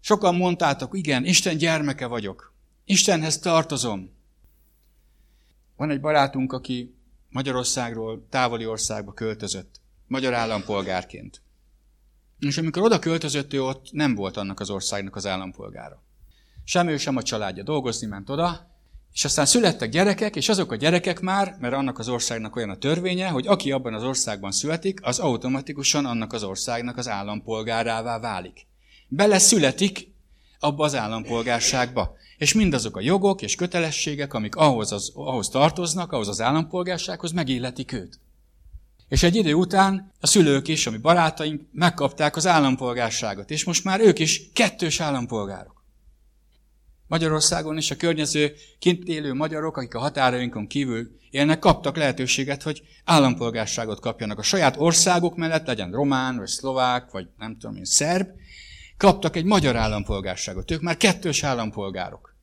[0.00, 2.54] Sokan mondtátok, igen, Isten gyermeke vagyok.
[2.84, 4.10] Istenhez tartozom.
[5.76, 6.94] Van egy barátunk, aki
[7.30, 11.42] Magyarországról távoli országba költözött, magyar állampolgárként.
[12.38, 16.02] És amikor oda költözött, ő ott nem volt annak az országnak az állampolgára.
[16.64, 18.72] Sem ő, sem a családja dolgozni ment oda,
[19.12, 22.76] és aztán születtek gyerekek, és azok a gyerekek már, mert annak az országnak olyan a
[22.78, 28.66] törvénye, hogy aki abban az országban születik, az automatikusan annak az országnak az állampolgárává válik.
[29.08, 30.12] Bele születik
[30.58, 32.16] abba az állampolgárságba.
[32.36, 37.92] És mindazok a jogok és kötelességek, amik ahhoz, az, ahhoz tartoznak, ahhoz az állampolgársághoz, megilletik
[37.92, 38.20] őt.
[39.08, 44.00] És egy idő után a szülők is, ami barátaink, megkapták az állampolgárságot, és most már
[44.00, 45.73] ők is kettős állampolgárok.
[47.06, 52.82] Magyarországon és a környező kint élő magyarok, akik a határainkon kívül élnek, kaptak lehetőséget, hogy
[53.04, 54.38] állampolgárságot kapjanak.
[54.38, 58.28] A saját országok mellett, legyen román, vagy szlovák, vagy nem tudom én, szerb,
[58.96, 60.70] kaptak egy magyar állampolgárságot.
[60.70, 62.36] Ők már kettős állampolgárok.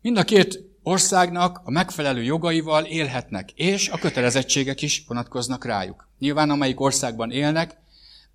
[0.00, 6.08] Mind a két országnak a megfelelő jogaival élhetnek, és a kötelezettségek is vonatkoznak rájuk.
[6.18, 7.76] Nyilván amelyik országban élnek,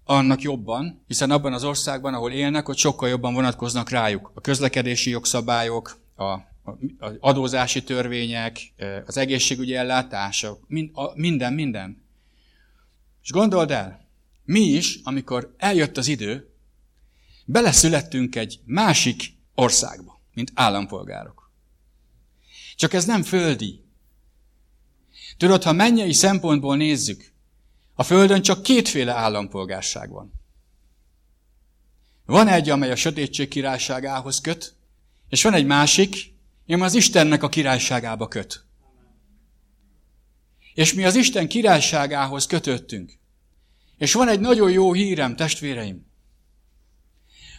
[0.04, 5.10] annak jobban, hiszen abban az országban, ahol élnek, ott sokkal jobban vonatkoznak rájuk a közlekedési
[5.10, 6.43] jogszabályok, a, a,
[6.99, 8.74] a adózási törvények,
[9.06, 12.04] az egészségügyi ellátások, mind, minden, minden.
[13.24, 14.08] És gondold el,
[14.45, 16.49] mi is, amikor eljött az idő,
[17.45, 19.24] beleszülettünk egy másik
[19.56, 21.52] országba, mint állampolgárok.
[22.76, 23.84] Csak ez nem földi.
[25.38, 27.31] Tudod, ha mennyei szempontból nézzük,
[27.94, 30.34] a Földön csak kétféle állampolgárság van.
[32.26, 34.76] Van egy, amely a sötétség királyságához köt,
[35.30, 36.34] és van egy másik,
[36.68, 38.66] ami az Istennek a királyságába köt.
[40.74, 43.20] És mi az Isten királyságához kötöttünk.
[43.98, 46.06] És van egy nagyon jó hírem, testvéreim.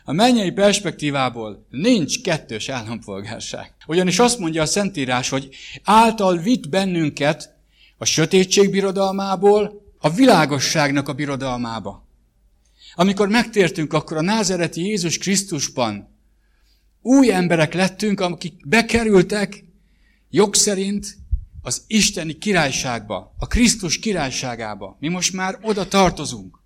[0.04, 3.74] A mennyei perspektívából nincs kettős állampolgárság.
[3.86, 7.54] Ugyanis azt mondja a Szentírás, hogy által vitt bennünket
[7.98, 12.06] a sötétség birodalmából a világosságnak a birodalmába.
[12.94, 16.18] Amikor megtértünk, akkor a názereti Jézus Krisztusban
[17.02, 19.64] új emberek lettünk, akik bekerültek
[20.30, 21.16] jog szerint
[21.62, 24.96] az isteni királyságba, a Krisztus királyságába.
[25.00, 26.58] Mi most már oda tartozunk.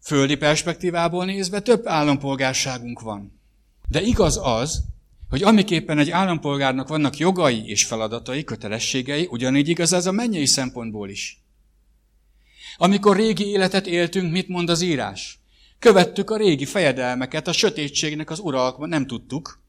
[0.00, 3.40] Földi perspektívából nézve több állampolgárságunk van.
[3.88, 4.84] De igaz az,
[5.32, 11.08] hogy amiképpen egy állampolgárnak vannak jogai és feladatai, kötelességei, ugyanígy igaz ez a mennyei szempontból
[11.08, 11.42] is.
[12.76, 15.38] Amikor régi életet éltünk, mit mond az írás?
[15.78, 19.60] Követtük a régi fejedelmeket, a sötétségnek az uralkban, nem tudtuk.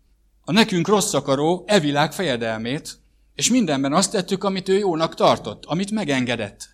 [0.41, 2.99] A nekünk rossz akaró evilág fejedelmét,
[3.35, 6.69] és mindenben azt tettük, amit ő jónak tartott, amit megengedett.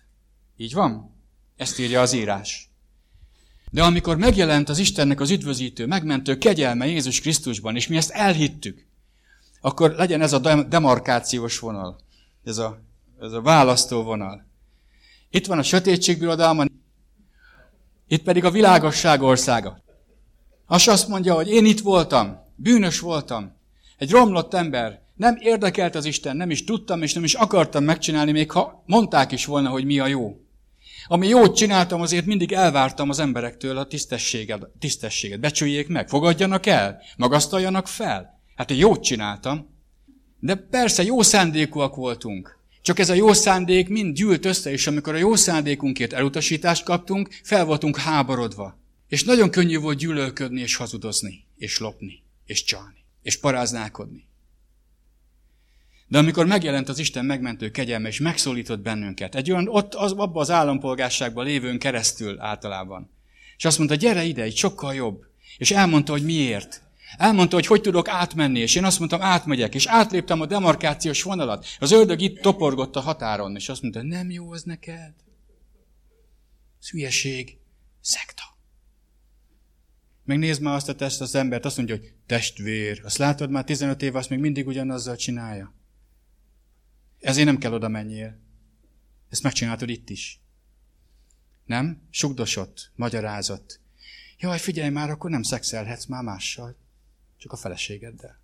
[0.56, 1.16] Így van?
[1.56, 2.69] Ezt írja az írás.
[3.70, 8.86] De amikor megjelent az Istennek az üdvözítő, megmentő kegyelme Jézus Krisztusban, és mi ezt elhittük,
[9.60, 12.00] akkor legyen ez a demarkációs vonal,
[12.44, 12.80] ez a,
[13.20, 14.46] ez a választó vonal.
[15.30, 16.64] Itt van a sötétségbirodalma,
[18.08, 19.82] itt pedig a világosság országa.
[20.66, 23.56] Az azt mondja, hogy én itt voltam, bűnös voltam,
[23.96, 28.32] egy romlott ember, nem érdekelt az Isten, nem is tudtam, és nem is akartam megcsinálni,
[28.32, 30.40] még ha mondták is volna, hogy mi a jó.
[31.12, 35.40] Ami jót csináltam, azért mindig elvártam az emberektől a tisztességet, tisztességet.
[35.40, 38.40] Becsüljék meg, fogadjanak el, magasztaljanak fel.
[38.54, 39.74] Hát én jót csináltam.
[40.40, 42.58] De persze jó szándékúak voltunk.
[42.82, 47.28] Csak ez a jó szándék mind gyűlt össze, és amikor a jó szándékunkért elutasítást kaptunk,
[47.42, 48.78] fel voltunk háborodva.
[49.08, 54.26] És nagyon könnyű volt gyűlölködni, és hazudozni, és lopni, és csalni, és paráználkodni.
[56.10, 60.42] De amikor megjelent az Isten megmentő kegyelme, és megszólított bennünket, egy olyan ott az, abban
[60.42, 63.10] az állampolgárságban lévőn keresztül általában.
[63.56, 65.24] És azt mondta, gyere ide, így sokkal jobb.
[65.56, 66.82] És elmondta, hogy miért.
[67.16, 71.66] Elmondta, hogy hogy tudok átmenni, és én azt mondtam, átmegyek, és átléptem a demarkációs vonalat.
[71.78, 75.12] Az ördög itt toporgott a határon, és azt mondta, nem jó az neked.
[76.78, 77.56] Szülyeség,
[78.00, 78.42] szekta.
[80.24, 83.00] Megnézd már azt a test, az embert, azt mondja, hogy testvér.
[83.04, 85.78] Azt látod már 15 év, azt még mindig ugyanazzal csinálja.
[87.20, 88.38] Ezért nem kell oda menjél.
[89.28, 90.40] Ezt megcsináltad itt is.
[91.64, 92.02] Nem?
[92.10, 93.80] Sugdosott, magyarázott.
[94.38, 96.76] Jaj, figyelj már, akkor nem szexelhetsz már mással.
[97.36, 98.40] Csak a feleségeddel.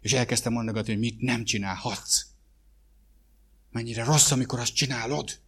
[0.00, 2.26] És elkezdtem mondogatni, hogy mit nem csinálhatsz.
[3.70, 5.40] Mennyire rossz, amikor azt csinálod,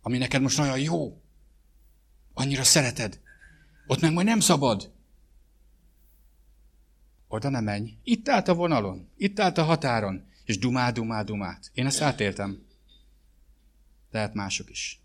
[0.00, 1.22] ami neked most nagyon jó.
[2.32, 3.20] Annyira szereted.
[3.86, 4.92] Ott meg majd nem szabad.
[7.32, 7.90] Oda nem menj.
[8.04, 11.70] Itt állt a vonalon, itt állt a határon, és dumá, dumá, dumát.
[11.74, 12.66] Én ezt átéltem.
[14.10, 15.00] Lehet mások is.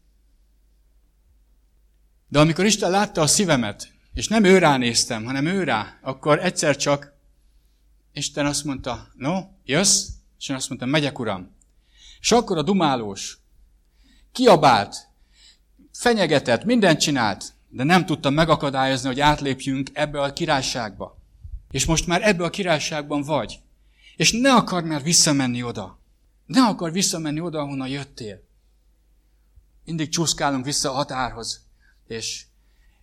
[2.28, 6.76] De amikor Isten látta a szívemet, és nem ő néztem, hanem ő rá, akkor egyszer
[6.76, 7.14] csak
[8.14, 10.08] Isten azt mondta, no, jössz?
[10.40, 11.56] És én azt mondtam, megyek, uram.
[12.20, 13.38] És akkor a dumálós
[14.32, 15.08] kiabált,
[15.92, 21.24] fenyegetett, mindent csinált, de nem tudtam megakadályozni, hogy átlépjünk ebbe a királyságba.
[21.76, 23.60] És most már ebbe a királyságban vagy.
[24.16, 26.00] És ne akar már visszamenni oda.
[26.46, 28.44] Ne akar visszamenni oda, ahonnan jöttél.
[29.86, 31.66] Mindig csúszkálunk vissza a határhoz.
[32.08, 32.46] És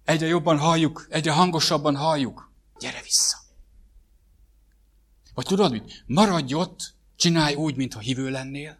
[0.04, 2.50] egyre jobban halljuk, egyre hangosabban halljuk.
[2.78, 3.36] Gyere vissza.
[5.34, 6.04] Vagy tudod mit?
[6.06, 8.78] Maradj ott, csinálj úgy, mintha hívő lennél.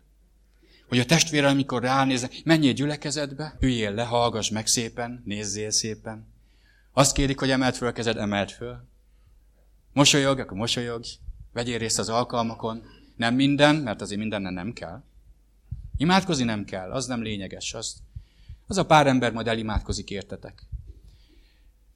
[0.89, 6.27] Hogy a testvére, amikor ránéznek, menjél gyülekezetbe, üljél le, hallgass meg szépen, nézzél szépen.
[6.93, 8.91] Azt kérik, hogy emelt föl kezed, emelt föl.
[9.93, 11.09] Mosolyog, akkor mosolyogj.
[11.53, 12.83] Vegyél részt az alkalmakon.
[13.17, 15.03] Nem minden, mert azért mindennel nem kell.
[15.97, 17.75] Imádkozni nem kell, az nem lényeges.
[17.75, 18.03] Az,
[18.67, 20.67] az a pár ember majd elimádkozik, értetek.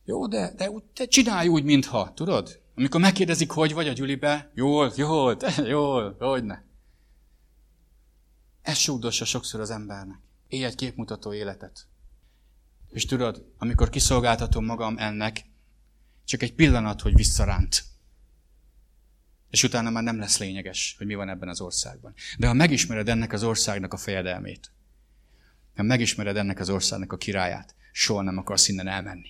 [0.04, 2.60] Jó, de, de te csinálj úgy, mintha, tudod?
[2.74, 6.58] Amikor megkérdezik, hogy vagy a gyülibe, jól, jól, te, jól, hogy ne.
[8.62, 10.18] Ez súgdossa sokszor az embernek.
[10.48, 11.86] Élj egy képmutató életet.
[12.88, 15.44] És tudod, amikor kiszolgáltatom magam ennek,
[16.26, 17.84] csak egy pillanat, hogy visszaránt.
[19.50, 22.14] És utána már nem lesz lényeges, hogy mi van ebben az országban.
[22.38, 24.70] De ha megismered ennek az országnak a fejedelmét,
[25.74, 29.28] ha megismered ennek az országnak a királyát, soha nem akarsz innen elmenni.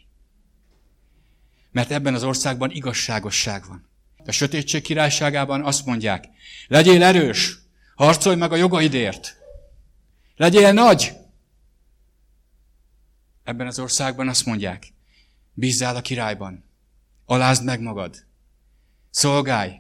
[1.71, 3.89] Mert ebben az országban igazságosság van.
[4.25, 6.25] A sötétség királyságában azt mondják,
[6.67, 7.59] legyél erős,
[7.95, 9.37] harcolj meg a jogaidért,
[10.37, 11.13] legyél nagy.
[13.45, 14.93] Ebben az országban azt mondják,
[15.53, 16.65] bízzál a királyban,
[17.27, 18.27] alázd meg magad,
[19.11, 19.73] szolgálj,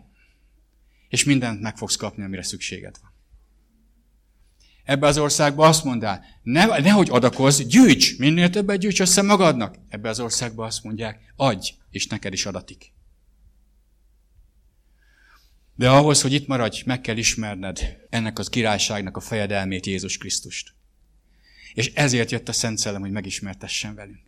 [1.08, 3.14] és mindent meg fogsz kapni, amire szükséged van.
[4.84, 9.78] Ebbe az országba azt mondál, ne, nehogy adakozz, gyűjts, minél többet gyűjts össze magadnak.
[9.88, 12.92] Ebbe az országba azt mondják, adj, és neked is adatik.
[15.74, 20.74] De ahhoz, hogy itt maradj, meg kell ismerned ennek az királyságnak a fejedelmét, Jézus Krisztust.
[21.74, 24.25] És ezért jött a Szent Szellem, hogy megismertessen velünk.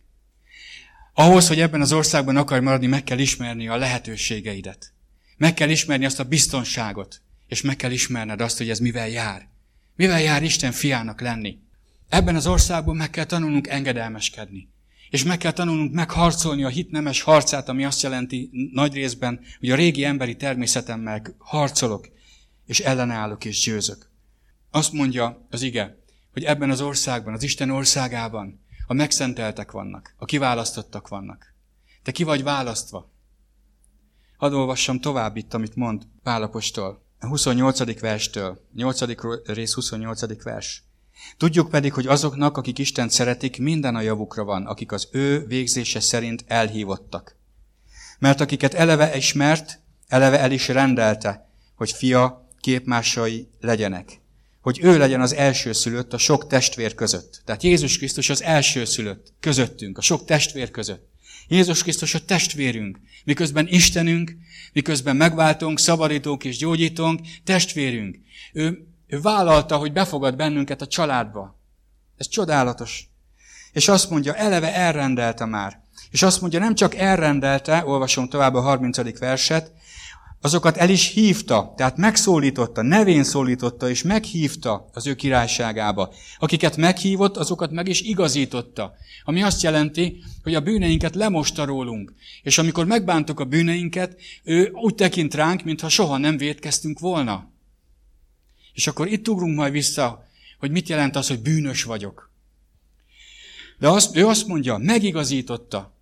[1.20, 4.92] Ahhoz, hogy ebben az országban akarj maradni, meg kell ismerni a lehetőségeidet.
[5.36, 9.48] Meg kell ismerni azt a biztonságot, és meg kell ismerned azt, hogy ez mivel jár.
[9.96, 11.58] Mivel jár Isten fiának lenni.
[12.08, 14.68] Ebben az országban meg kell tanulnunk engedelmeskedni.
[15.10, 19.70] És meg kell tanulnunk megharcolni a hit nemes harcát, ami azt jelenti nagy részben, hogy
[19.70, 22.08] a régi emberi természetemmel harcolok,
[22.66, 24.10] és ellenállok és győzök.
[24.70, 25.98] Azt mondja az ige,
[26.32, 31.54] hogy ebben az országban, az Isten országában a megszenteltek vannak, a kiválasztottak vannak.
[32.02, 33.10] Te ki vagy választva?
[34.36, 38.00] Hadd olvassam tovább itt, amit mond Pálapostól, a 28.
[38.00, 39.00] verstől, 8.
[39.44, 40.42] rész 28.
[40.42, 40.82] vers.
[41.36, 46.00] Tudjuk pedig, hogy azoknak, akik Isten szeretik, minden a javukra van, akik az ő végzése
[46.00, 47.36] szerint elhívottak.
[48.18, 54.20] Mert akiket eleve ismert, eleve el is rendelte, hogy fia képmásai legyenek.
[54.60, 57.42] Hogy ő legyen az első szülött a sok testvér között.
[57.44, 61.08] Tehát Jézus Krisztus az első szülött közöttünk, a sok testvér között.
[61.48, 64.36] Jézus Krisztus a testvérünk, miközben Istenünk,
[64.72, 68.16] miközben megváltunk, szabadítónk és gyógyítónk, testvérünk.
[68.52, 71.58] Ő, ő vállalta, hogy befogad bennünket a családba.
[72.16, 73.08] Ez csodálatos.
[73.72, 75.80] És azt mondja, eleve elrendelte már.
[76.10, 79.18] És azt mondja, nem csak elrendelte, olvasom tovább a 30.
[79.18, 79.72] verset,
[80.40, 86.14] azokat el is hívta, tehát megszólította, nevén szólította és meghívta az ő királyságába.
[86.38, 88.94] Akiket meghívott, azokat meg is igazította.
[89.24, 92.12] Ami azt jelenti, hogy a bűneinket lemosta rólunk.
[92.42, 97.52] És amikor megbántuk a bűneinket, ő úgy tekint ránk, mintha soha nem védkeztünk volna.
[98.74, 100.26] És akkor itt ugrunk majd vissza,
[100.58, 102.30] hogy mit jelent az, hogy bűnös vagyok.
[103.78, 105.97] De azt, ő azt mondja, megigazította,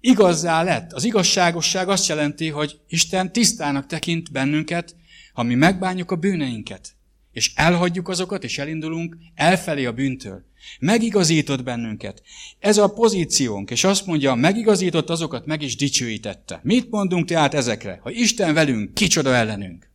[0.00, 0.92] Igazzá lett.
[0.92, 4.96] Az igazságosság azt jelenti, hogy Isten tisztának tekint bennünket,
[5.32, 6.94] ha mi megbánjuk a bűneinket,
[7.32, 10.44] és elhagyjuk azokat, és elindulunk elfelé a bűntől.
[10.80, 12.22] Megigazított bennünket.
[12.58, 16.60] Ez a pozíciónk, és azt mondja, megigazított azokat, meg is dicsőítette.
[16.62, 17.98] Mit mondunk tehát ezekre?
[18.02, 19.90] Ha Isten velünk, kicsoda ellenünk?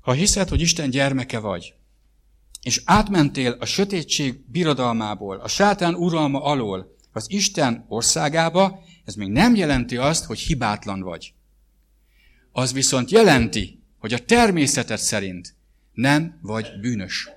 [0.00, 1.74] Ha hiszed, hogy Isten gyermeke vagy,
[2.62, 9.54] és átmentél a sötétség birodalmából, a sátán uralma alól, az Isten országába, ez még nem
[9.54, 11.32] jelenti azt, hogy hibátlan vagy.
[12.52, 15.54] Az viszont jelenti, hogy a természetet szerint
[15.92, 17.28] nem vagy bűnös.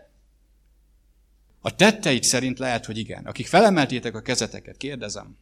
[1.62, 3.26] A tetteid szerint lehet, hogy igen.
[3.26, 5.38] Akik felemeltétek a kezeteket, kérdezem.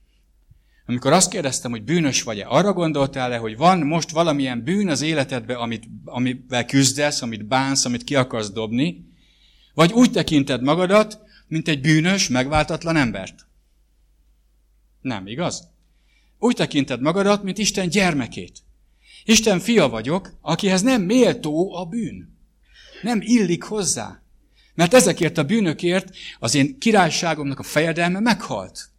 [0.86, 5.58] Amikor azt kérdeztem, hogy bűnös vagy-e, arra gondoltál-e, hogy van most valamilyen bűn az életedben,
[5.58, 9.06] amit, amivel küzdesz, amit bánsz, amit ki akarsz dobni,
[9.74, 13.49] vagy úgy tekinted magadat, mint egy bűnös, megváltatlan embert?
[15.02, 15.68] Nem, igaz?
[16.40, 18.60] Úgy tekinted magadat, mint Isten gyermekét.
[19.24, 22.38] Isten fia vagyok, akihez nem méltó a bűn.
[23.02, 24.22] Nem illik hozzá.
[24.76, 28.90] Mert ezekért a bűnökért az én királyságomnak a fejedelme meghalt.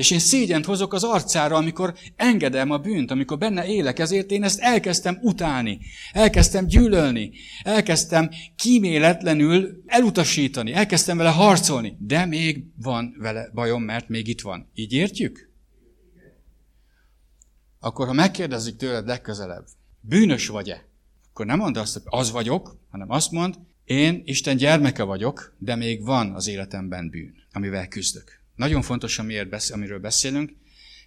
[0.00, 3.98] És én szégyent hozok az arcára, amikor engedem a bűnt, amikor benne élek.
[3.98, 5.80] Ezért én ezt elkezdtem utálni,
[6.12, 7.32] elkezdtem gyűlölni,
[7.62, 11.96] elkezdtem kíméletlenül elutasítani, elkezdtem vele harcolni.
[11.98, 14.70] De még van vele bajom, mert még itt van.
[14.74, 15.50] Így értjük?
[17.80, 19.66] Akkor ha megkérdezik tőled legközelebb,
[20.00, 20.84] bűnös vagy-e?
[21.30, 25.74] Akkor nem mondd azt, hogy az vagyok, hanem azt mond, én Isten gyermeke vagyok, de
[25.74, 28.39] még van az életemben bűn, amivel küzdök.
[28.60, 30.52] Nagyon fontos, amiért amiről beszélünk,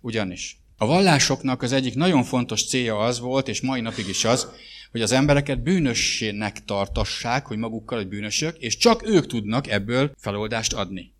[0.01, 4.47] ugyanis a vallásoknak az egyik nagyon fontos célja az volt, és mai napig is az,
[4.91, 10.73] hogy az embereket bűnössének tartassák, hogy magukkal egy bűnösök, és csak ők tudnak ebből feloldást
[10.73, 11.13] adni.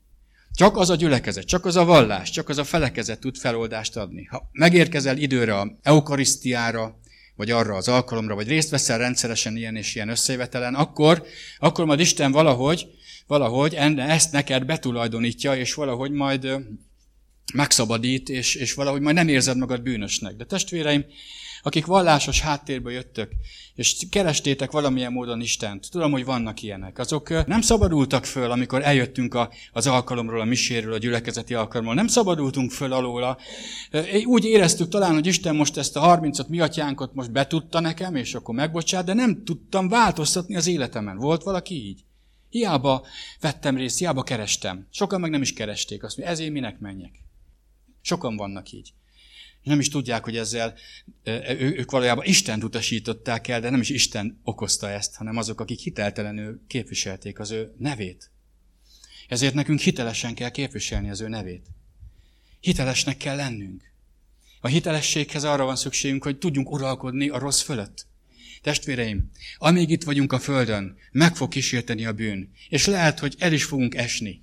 [0.55, 4.23] Csak az a gyülekezet, csak az a vallás, csak az a felekezet tud feloldást adni.
[4.23, 6.99] Ha megérkezel időre a eukarisztiára,
[7.35, 11.25] vagy arra az alkalomra, vagy részt veszel rendszeresen ilyen és ilyen összejövetelen, akkor,
[11.59, 12.87] akkor majd Isten valahogy,
[13.27, 16.47] valahogy ezt neked betulajdonítja, és valahogy majd
[17.53, 20.35] megszabadít, és, és valahogy majd nem érzed magad bűnösnek.
[20.35, 21.05] De testvéreim,
[21.65, 23.31] akik vallásos háttérből jöttök,
[23.75, 29.33] és kerestétek valamilyen módon Istent, tudom, hogy vannak ilyenek, azok nem szabadultak föl, amikor eljöttünk
[29.33, 33.37] a, az alkalomról, a miséről, a gyülekezeti alkalomról, nem szabadultunk föl alóla.
[34.25, 38.55] Úgy éreztük talán, hogy Isten most ezt a 35 miatyánkot most betudta nekem, és akkor
[38.55, 41.17] megbocsát, de nem tudtam változtatni az életemen.
[41.17, 42.03] Volt valaki így?
[42.53, 43.05] Hiába
[43.39, 44.87] vettem részt, hiába kerestem.
[44.89, 46.03] Sokan meg nem is keresték.
[46.03, 47.19] Azt mondja, ezért minek menjek?
[48.01, 48.93] Sokan vannak így.
[49.63, 50.73] Nem is tudják, hogy ezzel
[51.57, 56.61] ők valójában Isten utasították el, de nem is Isten okozta ezt, hanem azok, akik hiteltelenül
[56.67, 58.31] képviselték az ő nevét.
[59.27, 61.67] Ezért nekünk hitelesen kell képviselni az ő nevét.
[62.59, 63.91] Hitelesnek kell lennünk.
[64.61, 68.07] A hitelességhez arra van szükségünk, hogy tudjunk uralkodni a rossz fölött.
[68.63, 73.53] Testvéreim, amíg itt vagyunk a Földön, meg fog kísérteni a bűn, és lehet, hogy el
[73.53, 74.41] is fogunk esni.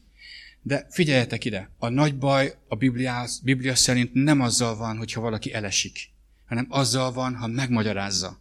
[0.63, 5.53] De figyeljetek ide, a nagy baj a Biblia, Biblia szerint nem azzal van, hogyha valaki
[5.53, 6.11] elesik,
[6.47, 8.41] hanem azzal van, ha megmagyarázza.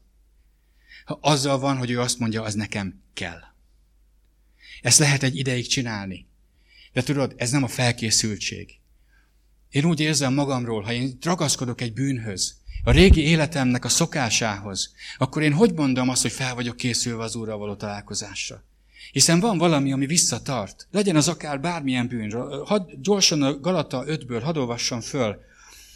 [1.05, 3.39] Ha azzal van, hogy ő azt mondja, az nekem kell.
[4.82, 6.27] Ezt lehet egy ideig csinálni.
[6.93, 8.80] De tudod, ez nem a felkészültség.
[9.69, 15.41] Én úgy érzem magamról, ha én ragaszkodok egy bűnhöz, a régi életemnek a szokásához, akkor
[15.41, 18.63] én hogy mondom azt, hogy fel vagyok készülve az Úrral való találkozásra?
[19.11, 20.88] Hiszen van valami, ami visszatart.
[20.91, 22.32] Legyen az akár bármilyen bűn.
[22.65, 25.47] Had, gyorsan a Galata 5-ből hadd olvassam föl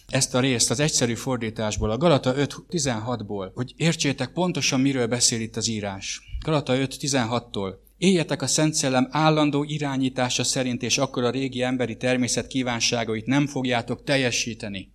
[0.07, 5.55] ezt a részt az egyszerű fordításból, a Galata 5.16-ból, hogy értsétek pontosan, miről beszél itt
[5.55, 6.21] az írás.
[6.39, 7.73] Galata 5.16-tól.
[7.97, 13.47] Éljetek a Szent Szellem állandó irányítása szerint, és akkor a régi emberi természet kívánságait nem
[13.47, 14.92] fogjátok teljesíteni.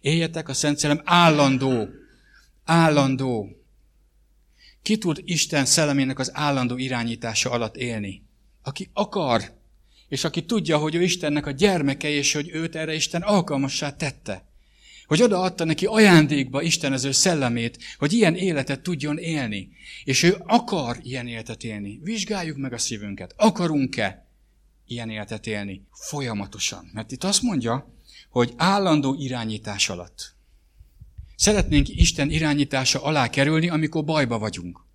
[0.00, 1.88] Éljetek a Szent Szellem állandó,
[2.64, 3.58] állandó
[4.82, 8.22] ki tud Isten szellemének az állandó irányítása alatt élni?
[8.62, 9.52] Aki akar,
[10.08, 14.46] és aki tudja, hogy ő Istennek a gyermeke, és hogy őt erre Isten alkalmassá tette.
[15.06, 19.68] Hogy odaadta neki ajándékba Isten az ő szellemét, hogy ilyen életet tudjon élni.
[20.04, 22.00] És ő akar ilyen életet élni.
[22.02, 23.34] Vizsgáljuk meg a szívünket.
[23.36, 24.26] Akarunk-e
[24.86, 25.86] ilyen életet élni?
[25.92, 26.90] Folyamatosan.
[26.92, 27.97] Mert itt azt mondja,
[28.28, 30.34] hogy állandó irányítás alatt.
[31.36, 34.86] Szeretnénk Isten irányítása alá kerülni, amikor bajba vagyunk.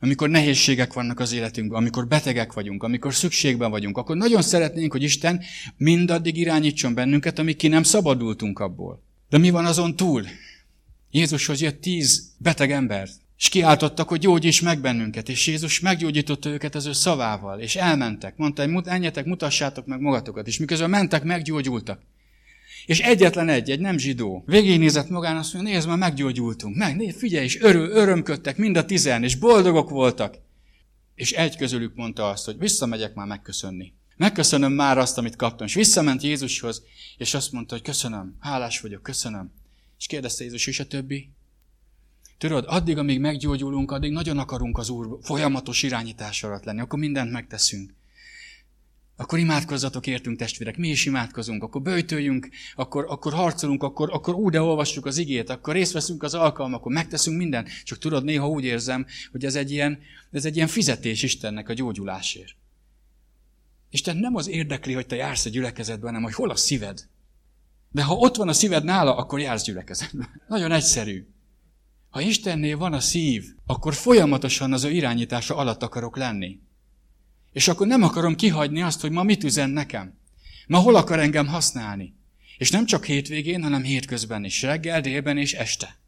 [0.00, 5.02] Amikor nehézségek vannak az életünkben, amikor betegek vagyunk, amikor szükségben vagyunk, akkor nagyon szeretnénk, hogy
[5.02, 5.42] Isten
[5.76, 9.02] mindaddig irányítson bennünket, amíg ki nem szabadultunk abból.
[9.28, 10.24] De mi van azon túl?
[11.10, 13.08] Jézushoz jött tíz beteg ember,
[13.38, 18.36] és kiáltottak, hogy gyógyíts meg bennünket, és Jézus meggyógyította őket az ő szavával, és elmentek.
[18.36, 22.00] Mondta, hogy menjetek, mutassátok meg magatokat, és miközben mentek, meggyógyultak.
[22.86, 26.76] És egyetlen egy, egy nem zsidó, végignézett magán, azt mondja, nézd, már meggyógyultunk.
[26.76, 30.38] Meg, nézd, figyelj, és örül, örömködtek mind a tizen, és boldogok voltak.
[31.14, 33.92] És egy közülük mondta azt, hogy visszamegyek már megköszönni.
[34.16, 35.66] Megköszönöm már azt, amit kaptam.
[35.66, 36.82] És visszament Jézushoz,
[37.16, 39.52] és azt mondta, hogy köszönöm, hálás vagyok, köszönöm.
[39.98, 41.30] És kérdezte Jézus, és a többi?
[42.38, 47.32] Tudod, addig, amíg meggyógyulunk, addig nagyon akarunk az Úr folyamatos irányítás alatt lenni, akkor mindent
[47.32, 47.94] megteszünk.
[49.16, 54.56] Akkor imádkozzatok értünk testvérek, mi is imádkozunk, akkor böjtöljünk, akkor, akkor harcolunk, akkor, akkor úgy
[54.56, 57.68] olvassuk az igét, akkor részt veszünk az alkalmakon, megteszünk mindent.
[57.84, 59.98] Csak tudod, néha úgy érzem, hogy ez egy ilyen,
[60.30, 62.54] ez egy ilyen fizetés Istennek a gyógyulásért.
[63.90, 67.08] Isten nem az érdekli, hogy te jársz a gyülekezetben, hanem hogy hol a szíved.
[67.90, 70.28] De ha ott van a szíved nála, akkor jársz gyülekezetben.
[70.48, 71.26] Nagyon egyszerű.
[72.10, 76.60] Ha Istennél van a szív, akkor folyamatosan az ő irányítása alatt akarok lenni.
[77.56, 80.18] És akkor nem akarom kihagyni azt, hogy ma mit üzen nekem.
[80.66, 82.14] Ma hol akar engem használni.
[82.58, 85.98] És nem csak hétvégén, hanem hétközben is, reggel, délben és este.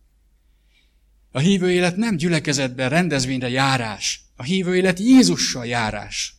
[1.30, 4.20] A hívő élet nem gyülekezetben, rendezvényre járás.
[4.36, 6.34] A hívő élet Jézussal járás.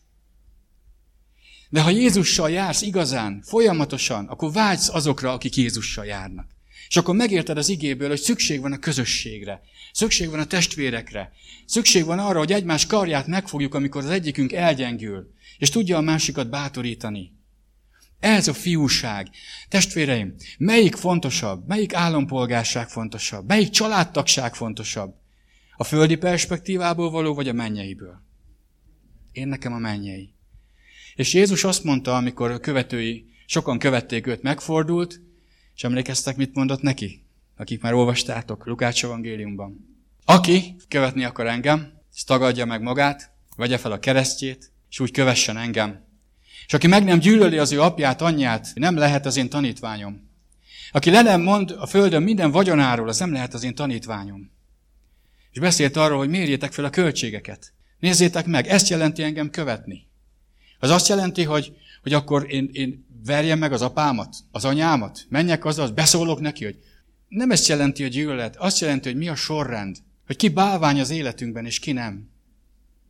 [1.69, 6.47] De ha Jézussal jársz igazán, folyamatosan, akkor vágysz azokra, akik Jézussal járnak.
[6.89, 9.61] És akkor megérted az igéből, hogy szükség van a közösségre.
[9.93, 11.31] Szükség van a testvérekre.
[11.65, 16.49] Szükség van arra, hogy egymás karját megfogjuk, amikor az egyikünk elgyengül, és tudja a másikat
[16.49, 17.31] bátorítani.
[18.19, 19.29] Ez a fiúság.
[19.67, 21.67] Testvéreim, melyik fontosabb?
[21.67, 23.47] Melyik állampolgárság fontosabb?
[23.47, 25.15] Melyik családtagság fontosabb?
[25.77, 28.21] A földi perspektívából való, vagy a mennyeiből?
[29.31, 30.33] Én nekem a mennyei.
[31.15, 35.21] És Jézus azt mondta, amikor a követői sokan követték őt, megfordult,
[35.79, 37.23] és emlékeztek, mit mondott neki?
[37.57, 39.97] Akik már olvastátok Lukács evangéliumban.
[40.25, 45.57] Aki követni akar engem, és tagadja meg magát, vegye fel a keresztjét, és úgy kövessen
[45.57, 46.05] engem.
[46.67, 50.29] És aki meg nem gyűlöli az ő apját, anyját, nem lehet az én tanítványom.
[50.91, 54.51] Aki le nem mond a földön minden vagyonáról, az nem lehet az én tanítványom.
[55.51, 57.73] És beszélt arról, hogy mérjétek fel a költségeket.
[57.99, 60.07] Nézzétek meg, ezt jelenti engem követni.
[60.79, 65.65] Az azt jelenti, hogy, hogy akkor én, én verjem meg az apámat, az anyámat, menjek
[65.65, 66.79] az, beszólok neki, hogy
[67.27, 71.09] nem ezt jelenti a gyűlölet, azt jelenti, hogy mi a sorrend, hogy ki bálvány az
[71.09, 72.29] életünkben, és ki nem.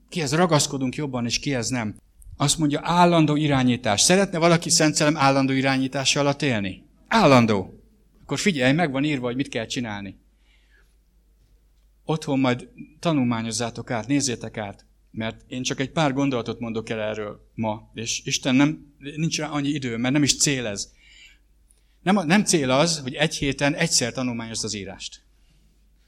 [0.10, 1.95] Kihez ragaszkodunk jobban, és kihez nem.
[2.38, 4.01] Azt mondja, állandó irányítás.
[4.01, 6.84] Szeretne valaki Szent Szellem állandó irányítása alatt élni?
[7.07, 7.84] Állandó.
[8.22, 10.20] Akkor figyelj, meg van írva, hogy mit kell csinálni.
[12.05, 12.68] Otthon majd
[12.99, 18.22] tanulmányozzátok át, nézzétek át, mert én csak egy pár gondolatot mondok el erről ma, és
[18.24, 20.91] Isten nem, nincs rá annyi idő, mert nem is cél ez.
[22.01, 25.22] Nem, nem cél az, hogy egy héten egyszer tanulmányozd az írást.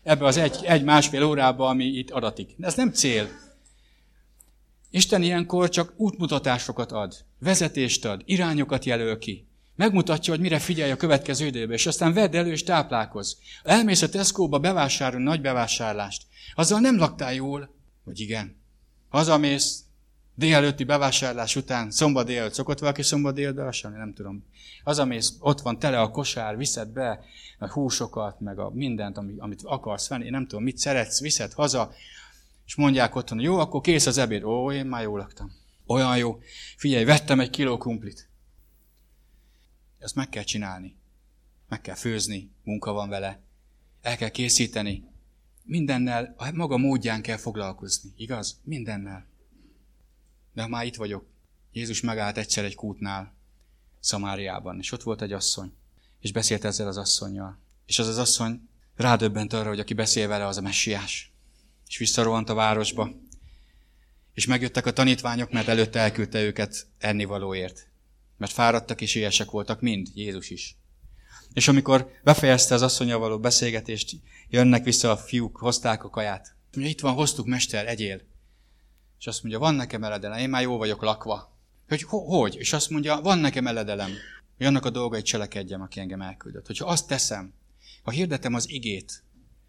[0.04, 2.56] Ebbe az egy, egy másfél órába, ami itt adatik.
[2.60, 3.30] Ez nem cél.
[4.90, 9.48] Isten ilyenkor csak útmutatásokat ad, vezetést ad, irányokat jelöl ki.
[9.76, 13.34] Megmutatja, hogy mire figyelj a következő időben, és aztán vedd elő és táplálkozz.
[13.64, 16.26] Elmész a Tesco-ba bevásárolni nagy bevásárlást.
[16.56, 18.61] Azzal nem laktál jól, vagy igen.
[19.12, 19.84] Hazamész,
[20.36, 24.46] délelőtti bevásárlás után, szombat délelőtt szokott valaki szombat délelőtt bevásárolni, nem tudom.
[24.84, 27.24] Hazamész, ott van tele a kosár, viszed be
[27.60, 31.94] a húsokat, meg a mindent, amit akarsz venni, én nem tudom, mit szeretsz, viszed haza,
[32.66, 34.44] és mondják otthon, jó, akkor kész az ebéd.
[34.44, 35.52] Ó, én már jól laktam.
[35.86, 36.40] Olyan jó.
[36.78, 38.30] Figyelj, vettem egy kiló krumplit.
[40.00, 40.96] Ezt meg kell csinálni.
[41.70, 43.40] Meg kell főzni, munka van vele.
[44.02, 45.11] El kell készíteni.
[45.64, 48.14] Mindennel, a maga módján kell foglalkozni.
[48.16, 48.60] Igaz?
[48.64, 49.26] Mindennel.
[50.54, 51.26] De ha már itt vagyok,
[51.72, 53.34] Jézus megállt egyszer egy kútnál,
[54.00, 55.74] Szamáriában, és ott volt egy asszony,
[56.20, 57.60] és beszélt ezzel az asszonyjal.
[57.86, 61.32] És az az asszony rádöbbent arra, hogy aki beszél vele, az a messiás.
[61.88, 63.10] És visszarohant a városba.
[64.34, 67.88] És megjöttek a tanítványok, mert előtte elküldte őket ennivalóért.
[68.38, 70.76] Mert fáradtak és éhesek voltak mind, Jézus is.
[71.54, 74.16] És amikor befejezte az asszonya való beszélgetést,
[74.52, 76.56] jönnek vissza a fiúk, hozták a kaját.
[76.74, 78.22] Mondja, itt van, hoztuk, mester, egyél.
[79.20, 81.58] És azt mondja, van nekem eledelem, én már jó vagyok lakva.
[81.88, 82.56] Hogy hogy?
[82.56, 84.10] És azt mondja, van nekem eledelem,
[84.58, 86.68] hogy annak a dolgait cselekedjem, aki engem elküldött.
[86.68, 87.54] Hogyha azt teszem,
[88.04, 89.24] ha hirdetem az igét,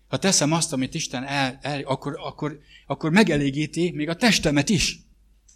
[0.08, 4.98] ha teszem azt, amit Isten el, el akkor, akkor, akkor megelégíti még a testemet is.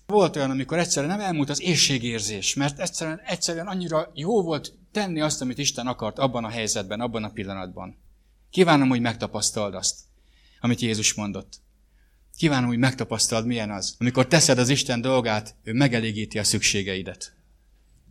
[0.07, 5.21] Volt olyan, amikor egyszerűen nem elmúlt az éjségérzés, mert egyszerűen, egyszerűen annyira jó volt tenni
[5.21, 7.97] azt, amit Isten akart abban a helyzetben, abban a pillanatban.
[8.57, 9.99] Kívánom, hogy megtapasztald azt,
[10.61, 11.61] amit Jézus mondott.
[12.37, 13.95] Kívánom, hogy megtapasztald, milyen az.
[13.99, 17.33] Amikor teszed az Isten dolgát, ő megelégíti a szükségeidet.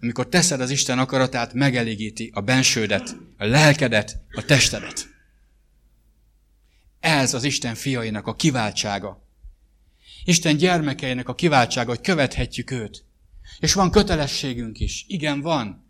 [0.01, 5.07] Amikor teszed az Isten akaratát, megelégíti a bensődet, a lelkedet, a testedet.
[6.99, 9.27] Ez az Isten fiainak a kiváltsága.
[10.23, 13.03] Isten gyermekeinek a kiváltsága, hogy követhetjük őt.
[13.59, 15.05] És van kötelességünk is.
[15.07, 15.84] Igen, van.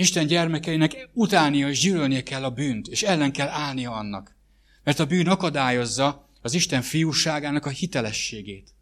[0.00, 4.36] Isten gyermekeinek utánia és gyűlölnie kell a bűnt, és ellen kell állnia annak.
[4.84, 8.74] Mert a bűn akadályozza az Isten fiúságának a hitelességét.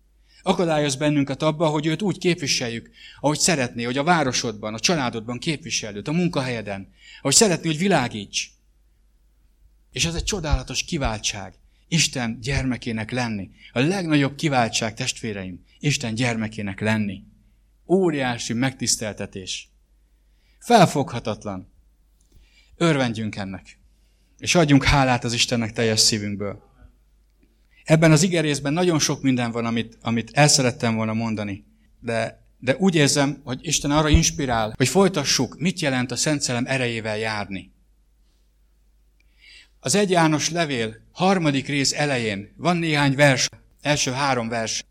[0.42, 2.90] Akadályoz bennünket abba, hogy őt úgy képviseljük,
[3.20, 8.50] ahogy szeretné, hogy a városodban, a családodban képviselőt, a munkahelyeden, ahogy szeretné, hogy világíts.
[9.92, 11.54] És ez egy csodálatos kiváltság.
[11.88, 13.50] Isten gyermekének lenni.
[13.72, 17.22] A legnagyobb kiváltság, testvéreim, Isten gyermekének lenni.
[17.86, 19.68] Óriási megtiszteltetés.
[20.58, 21.72] Felfoghatatlan.
[22.76, 23.78] Örvendjünk ennek.
[24.38, 26.62] És adjunk hálát az Istennek teljes szívünkből.
[27.84, 31.64] Ebben az igerészben nagyon sok minden van, amit, amit el szerettem volna mondani.
[32.00, 36.66] De, de úgy érzem, hogy Isten arra inspirál, hogy folytassuk, mit jelent a Szent Szellem
[36.66, 37.72] erejével járni.
[39.80, 43.48] Az egy János levél harmadik rész elején van néhány vers,
[43.80, 44.84] első három vers.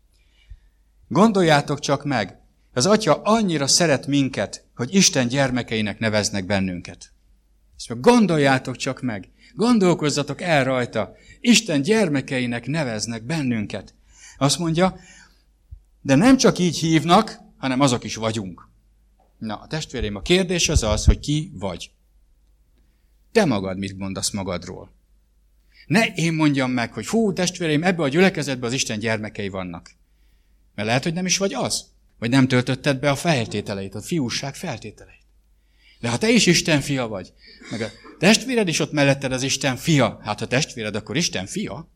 [1.08, 2.38] Gondoljátok csak meg,
[2.72, 7.12] az Atya annyira szeret minket, hogy Isten gyermekeinek neveznek bennünket.
[7.76, 13.94] Ezt gondoljátok csak meg, gondolkozzatok el rajta, Isten gyermekeinek neveznek bennünket.
[14.36, 14.98] Azt mondja,
[16.00, 18.68] de nem csak így hívnak, hanem azok is vagyunk.
[19.38, 21.90] Na, a testvérem, a kérdés az az, hogy ki vagy.
[23.32, 24.92] Te magad mit mondasz magadról?
[25.86, 29.90] Ne én mondjam meg, hogy fú, testvéreim, ebbe a gyülekezetbe az Isten gyermekei vannak.
[30.74, 31.96] Mert lehet, hogy nem is vagy az.
[32.18, 35.26] Vagy nem töltötted be a feltételeit, a fiúság feltételeit.
[36.00, 37.32] De ha te is Isten fia vagy,
[37.70, 41.88] meg a testvéred is ott melletted az Isten fia, hát ha testvéred, akkor Isten fia.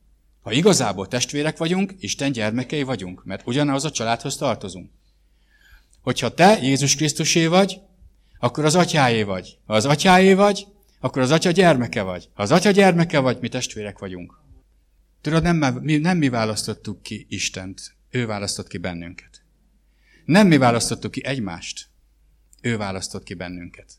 [0.43, 4.91] Ha igazából testvérek vagyunk, Isten gyermekei vagyunk, mert ugyanaz a családhoz tartozunk.
[6.01, 7.81] Hogyha te Jézus Krisztusé vagy,
[8.39, 9.59] akkor az atyáé vagy.
[9.66, 10.66] Ha az atyáé vagy,
[11.01, 12.29] akkor az atya gyermeke vagy.
[12.35, 14.41] Ha az atya gyermeke vagy, mi testvérek vagyunk.
[15.20, 19.41] Tudod, nem mi, nem mi választottuk ki Istent, ő választott ki bennünket.
[20.25, 21.89] Nem mi választottuk ki egymást,
[22.61, 23.93] ő választott ki bennünket.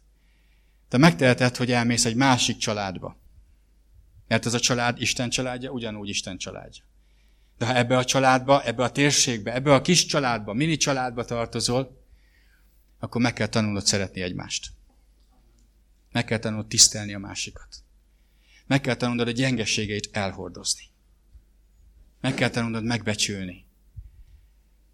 [0.87, 3.17] Te megteheted, hogy elmész egy másik családba.
[4.27, 6.83] Mert ez a család Isten családja, ugyanúgy Isten családja.
[7.57, 12.01] De ha ebbe a családba, ebbe a térségbe, ebbe a kis családba, mini családba tartozol,
[12.99, 14.71] akkor meg kell tanulnod szeretni egymást.
[16.11, 17.83] Meg kell tanulnod tisztelni a másikat.
[18.67, 20.83] Meg kell tanulnod a gyengeségeit elhordozni.
[22.21, 23.62] Meg kell tanulnod megbecsülni.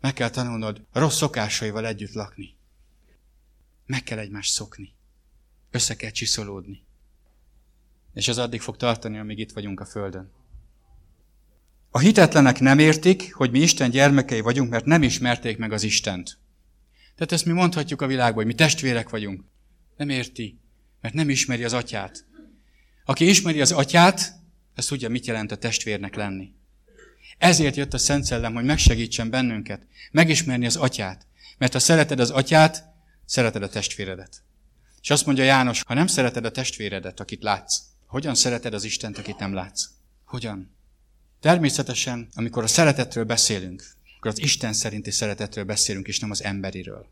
[0.01, 2.55] Meg kell tanulnod rossz szokásaival együtt lakni.
[3.85, 4.93] Meg kell egymást szokni.
[5.71, 6.83] Össze kell csiszolódni.
[8.13, 10.31] És ez addig fog tartani, amíg itt vagyunk a Földön.
[11.89, 16.37] A hitetlenek nem értik, hogy mi Isten gyermekei vagyunk, mert nem ismerték meg az Istent.
[17.15, 19.43] Tehát ezt mi mondhatjuk a világban, hogy mi testvérek vagyunk.
[19.97, 20.59] Nem érti,
[21.01, 22.25] mert nem ismeri az atyát.
[23.05, 24.33] Aki ismeri az atyát,
[24.75, 26.53] az tudja, mit jelent a testvérnek lenni.
[27.39, 29.81] Ezért jött a Szent Szellem, hogy megsegítsen bennünket,
[30.11, 31.27] megismerni az atyát.
[31.57, 32.83] Mert ha szereted az atyát,
[33.25, 34.43] szereted a testvéredet.
[35.01, 39.17] És azt mondja János, ha nem szereted a testvéredet, akit látsz, hogyan szereted az Istent,
[39.17, 39.83] akit nem látsz?
[40.25, 40.75] Hogyan?
[41.41, 43.83] Természetesen, amikor a szeretetről beszélünk,
[44.17, 47.07] akkor az Isten szerinti szeretetről beszélünk, és nem az emberiről.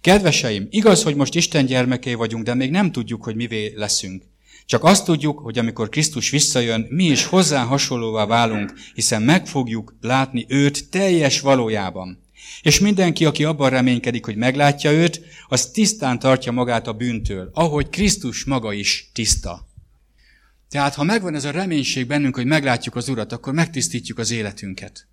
[0.00, 4.24] Kedveseim, igaz, hogy most Isten gyermekei vagyunk, de még nem tudjuk, hogy mivé leszünk.
[4.66, 9.96] Csak azt tudjuk, hogy amikor Krisztus visszajön, mi is hozzá hasonlóvá válunk, hiszen meg fogjuk
[10.00, 12.24] látni őt teljes valójában.
[12.62, 17.88] És mindenki, aki abban reménykedik, hogy meglátja őt, az tisztán tartja magát a bűntől, ahogy
[17.88, 19.66] Krisztus maga is tiszta.
[20.68, 25.06] Tehát, ha megvan ez a reménység bennünk, hogy meglátjuk az Urat, akkor megtisztítjuk az életünket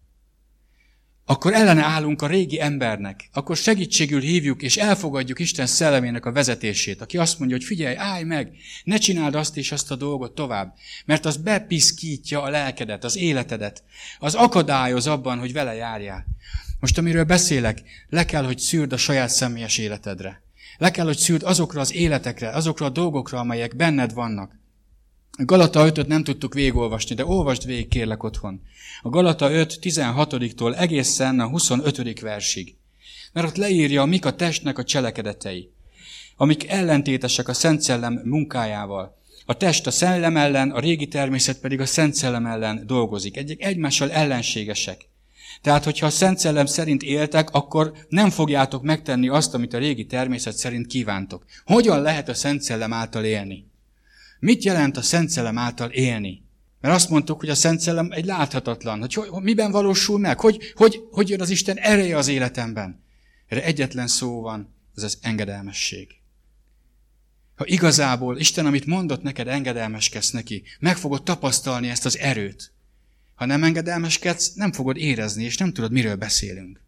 [1.26, 7.01] akkor ellene állunk a régi embernek, akkor segítségül hívjuk és elfogadjuk Isten szellemének a vezetését,
[7.01, 8.51] aki azt mondja, hogy figyelj, állj meg,
[8.84, 10.74] ne csináld azt és azt a dolgot tovább,
[11.05, 13.84] mert az bepiszkítja a lelkedet, az életedet,
[14.19, 16.26] az akadályoz abban, hogy vele járjál.
[16.80, 20.41] Most amiről beszélek, le kell, hogy szűrd a saját személyes életedre.
[20.78, 24.61] Le kell, hogy szűrd azokra az életekre, azokra a dolgokra, amelyek benned vannak.
[25.38, 28.61] A Galata 5-öt nem tudtuk végigolvasni, de olvasd végig kérlek otthon.
[29.01, 32.19] A Galata 5 16-tól egészen a 25.
[32.19, 32.75] versig.
[33.31, 35.71] Mert ott leírja, mik a testnek a cselekedetei,
[36.38, 39.17] amik ellentétesek a Szent Szellem munkájával.
[39.45, 43.38] A test a szellem ellen, a régi természet pedig a Szent Szellem ellen dolgozik.
[43.38, 45.09] Egyek egymással ellenségesek.
[45.61, 50.05] Tehát, hogyha a Szent Szellem szerint éltek, akkor nem fogjátok megtenni azt, amit a régi
[50.05, 51.45] természet szerint kívántok.
[51.65, 53.71] Hogyan lehet a Szent Szellem által élni?
[54.44, 56.44] Mit jelent a Szent Szellem által élni?
[56.82, 60.74] Mert azt mondtuk, hogy a Szent Szellem egy láthatatlan, hogy, hogy miben valósul meg, hogy,
[60.76, 63.04] hogy, hogy jön az Isten ereje az életemben.
[63.48, 66.16] Erre egyetlen szó van, ez az engedelmesség.
[67.56, 72.72] Ha igazából Isten, amit mondott neked, engedelmeskedsz neki, meg fogod tapasztalni ezt az erőt.
[73.36, 76.82] Ha nem engedelmeskedsz, nem fogod érezni, és nem tudod, miről beszélünk.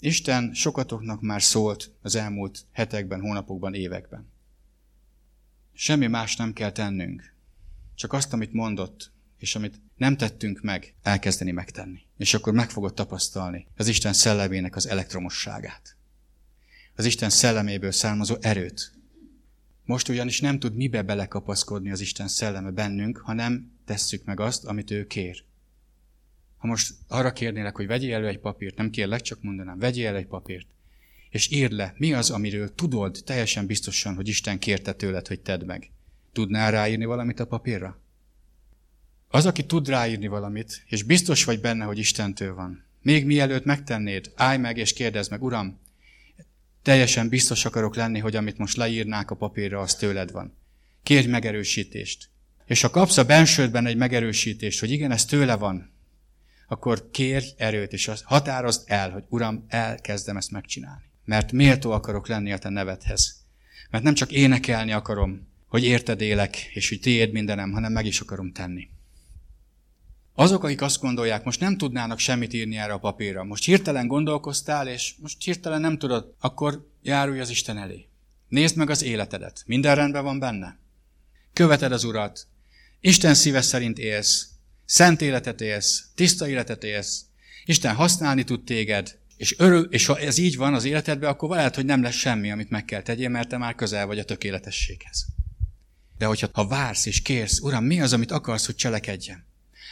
[0.00, 4.34] Isten sokatoknak már szólt az elmúlt hetekben, hónapokban, években.
[5.78, 7.34] Semmi más nem kell tennünk.
[7.94, 12.00] Csak azt, amit mondott, és amit nem tettünk meg, elkezdeni megtenni.
[12.16, 15.96] És akkor meg fogod tapasztalni az Isten szellemének az elektromosságát.
[16.94, 18.92] Az Isten szelleméből származó erőt.
[19.84, 24.90] Most ugyanis nem tud mibe belekapaszkodni az Isten szelleme bennünk, hanem tesszük meg azt, amit
[24.90, 25.44] ő kér.
[26.56, 30.16] Ha most arra kérnélek, hogy vegyél elő egy papírt, nem kérlek, csak mondanám, vegyél elő
[30.16, 30.66] egy papírt,
[31.36, 35.64] és írd le, mi az, amiről tudod teljesen biztosan, hogy Isten kérte tőled, hogy tedd
[35.64, 35.90] meg.
[36.32, 38.00] Tudnál ráírni valamit a papírra?
[39.28, 44.32] Az, aki tud ráírni valamit, és biztos vagy benne, hogy Istentől van, még mielőtt megtennéd,
[44.34, 45.78] állj meg és kérdezd meg, Uram,
[46.82, 50.56] teljesen biztos akarok lenni, hogy amit most leírnák a papírra, az tőled van.
[51.02, 52.28] Kérj megerősítést.
[52.64, 55.90] És ha kapsz a bensődben egy megerősítést, hogy igen, ez tőle van,
[56.68, 62.52] akkor kérj erőt, és határozd el, hogy Uram, elkezdem ezt megcsinálni mert méltó akarok lenni
[62.52, 63.44] a te nevedhez.
[63.90, 68.20] Mert nem csak énekelni akarom, hogy érted élek, és hogy tiéd mindenem, hanem meg is
[68.20, 68.88] akarom tenni.
[70.34, 74.88] Azok, akik azt gondolják, most nem tudnának semmit írni erre a papírra, most hirtelen gondolkoztál,
[74.88, 78.08] és most hirtelen nem tudod, akkor járulj az Isten elé.
[78.48, 79.62] Nézd meg az életedet.
[79.66, 80.78] Minden rendben van benne.
[81.52, 82.46] Követed az Urat.
[83.00, 84.48] Isten szíve szerint élsz.
[84.84, 86.04] Szent életet élsz.
[86.14, 87.24] Tiszta életet élsz.
[87.64, 89.18] Isten használni tud téged.
[89.36, 92.50] És, örül, és ha ez így van az életedben, akkor lehet, hogy nem lesz semmi,
[92.50, 95.26] amit meg kell tegyél, mert te már közel vagy a tökéletességhez.
[96.18, 99.44] De hogyha ha vársz és kérsz, Uram, mi az, amit akarsz, hogy cselekedjem?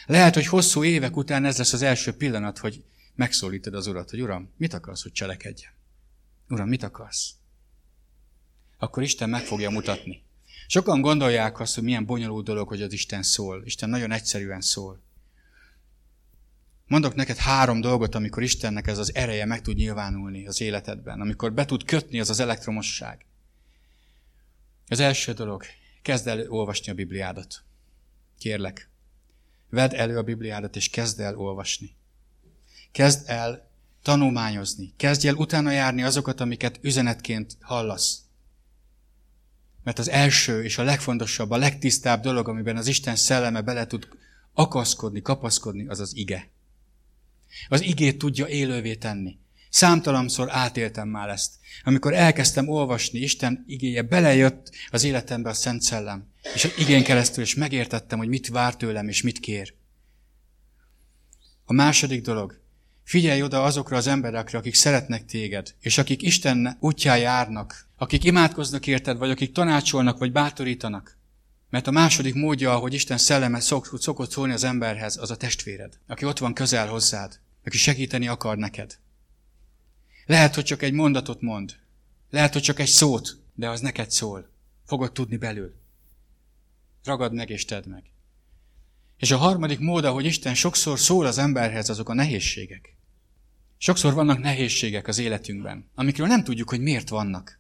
[0.07, 2.82] Lehet, hogy hosszú évek után ez lesz az első pillanat, hogy
[3.14, 5.70] megszólítod az Urat, hogy Uram, mit akarsz, hogy cselekedjem?
[6.49, 7.34] Uram, mit akarsz?
[8.78, 10.22] Akkor Isten meg fogja mutatni.
[10.66, 13.62] Sokan gondolják azt, hogy milyen bonyolult dolog, hogy az Isten szól.
[13.64, 15.03] Isten nagyon egyszerűen szól.
[16.87, 21.53] Mondok neked három dolgot, amikor Istennek ez az ereje meg tud nyilvánulni az életedben, amikor
[21.53, 23.26] be tud kötni az az elektromosság.
[24.89, 25.64] Az első dolog,
[26.03, 27.62] kezd el olvasni a Bibliádat.
[28.39, 28.89] kérlek,
[29.70, 31.97] vedd elő a Bibliádat, és kezd el olvasni.
[32.93, 33.70] Kezd el
[34.03, 34.93] tanulmányozni.
[34.97, 38.22] Kezdj el utána járni azokat, amiket üzenetként hallasz.
[39.82, 44.09] Mert az első és a legfontosabb, a legtisztább dolog, amiben az Isten szelleme bele tud
[44.53, 46.53] akaszkodni, kapaszkodni, az az ige.
[47.68, 49.38] Az igét tudja élővé tenni.
[49.68, 51.55] Számtalanszor átéltem már ezt.
[51.84, 56.28] Amikor elkezdtem olvasni, Isten igéje belejött az életembe a Szent Szellem.
[56.55, 59.74] És az igén keresztül is megértettem, hogy mit vár tőlem és mit kér.
[61.64, 62.61] A második dolog.
[63.05, 68.86] Figyelj oda azokra az emberekre, akik szeretnek téged, és akik Isten útján járnak, akik imádkoznak
[68.86, 71.18] érted, vagy akik tanácsolnak, vagy bátorítanak.
[71.70, 75.98] Mert a második módja, ahogy Isten szelleme szok, szokott szólni az emberhez, az a testvéred,
[76.07, 78.98] aki ott van közel hozzád, aki segíteni akar neked.
[80.26, 81.76] Lehet, hogy csak egy mondatot mond.
[82.30, 84.50] Lehet, hogy csak egy szót, de az neked szól.
[84.86, 85.74] Fogod tudni belül.
[87.04, 88.02] Ragad meg és tedd meg.
[89.16, 92.96] És a harmadik mód, hogy Isten sokszor szól az emberhez, azok a nehézségek.
[93.78, 97.58] Sokszor vannak nehézségek az életünkben, amikről nem tudjuk, hogy miért vannak.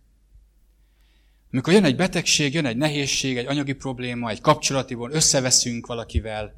[1.52, 6.54] Amikor jön egy betegség, jön egy nehézség, egy anyagi probléma, egy kapcsolati von, összeveszünk valakivel,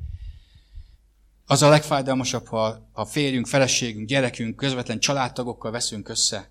[1.46, 6.50] az a legfájdalmasabb, ha a férjünk, feleségünk, gyerekünk, közvetlen családtagokkal veszünk össze.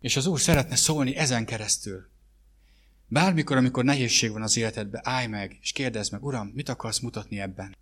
[0.00, 2.08] És az Úr szeretne szólni ezen keresztül.
[3.06, 7.40] Bármikor, amikor nehézség van az életedben, állj meg, és kérdezd meg, Uram, mit akarsz mutatni
[7.40, 7.76] ebben?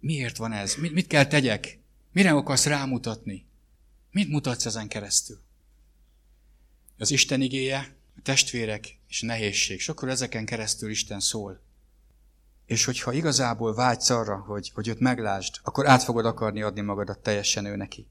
[0.00, 0.74] Miért van ez?
[0.74, 1.78] Mit, mit kell tegyek?
[2.12, 3.46] Mire akarsz rámutatni?
[4.10, 5.40] Mit mutatsz ezen keresztül?
[6.98, 9.80] Az Isten igéje, a testvérek és a nehézség.
[9.80, 11.60] Sokkor ezeken keresztül Isten szól.
[12.72, 17.18] És hogyha igazából vágysz arra, hogy, hogy őt meglásd, akkor át fogod akarni adni magadat
[17.18, 18.08] teljesen ő neki.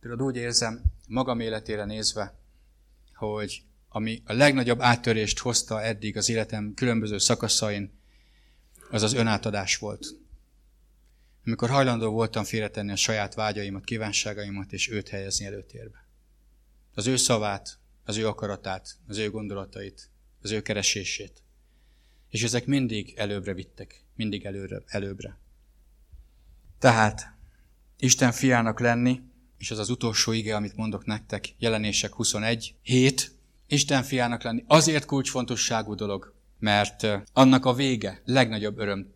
[0.00, 2.38] Tudod, úgy érzem, magam életére nézve,
[3.14, 8.00] hogy ami a legnagyobb áttörést hozta eddig az életem különböző szakaszain,
[8.90, 10.06] az az önátadás volt.
[11.44, 16.08] Amikor hajlandó voltam félretenni a saját vágyaimat, kívánságaimat, és őt helyezni előtérbe.
[16.94, 20.10] Az ő szavát, az ő akaratát, az ő gondolatait,
[20.42, 21.44] az ő keresését.
[22.36, 25.38] És ezek mindig előbbre vittek, mindig előre, előbbre.
[26.78, 27.34] Tehát
[27.98, 29.20] Isten fiának lenni,
[29.58, 33.32] és az az utolsó ige, amit mondok nektek, jelenések 21, 7,
[33.66, 39.14] Isten fiának lenni azért kulcsfontosságú dolog, mert annak a vége legnagyobb öröm.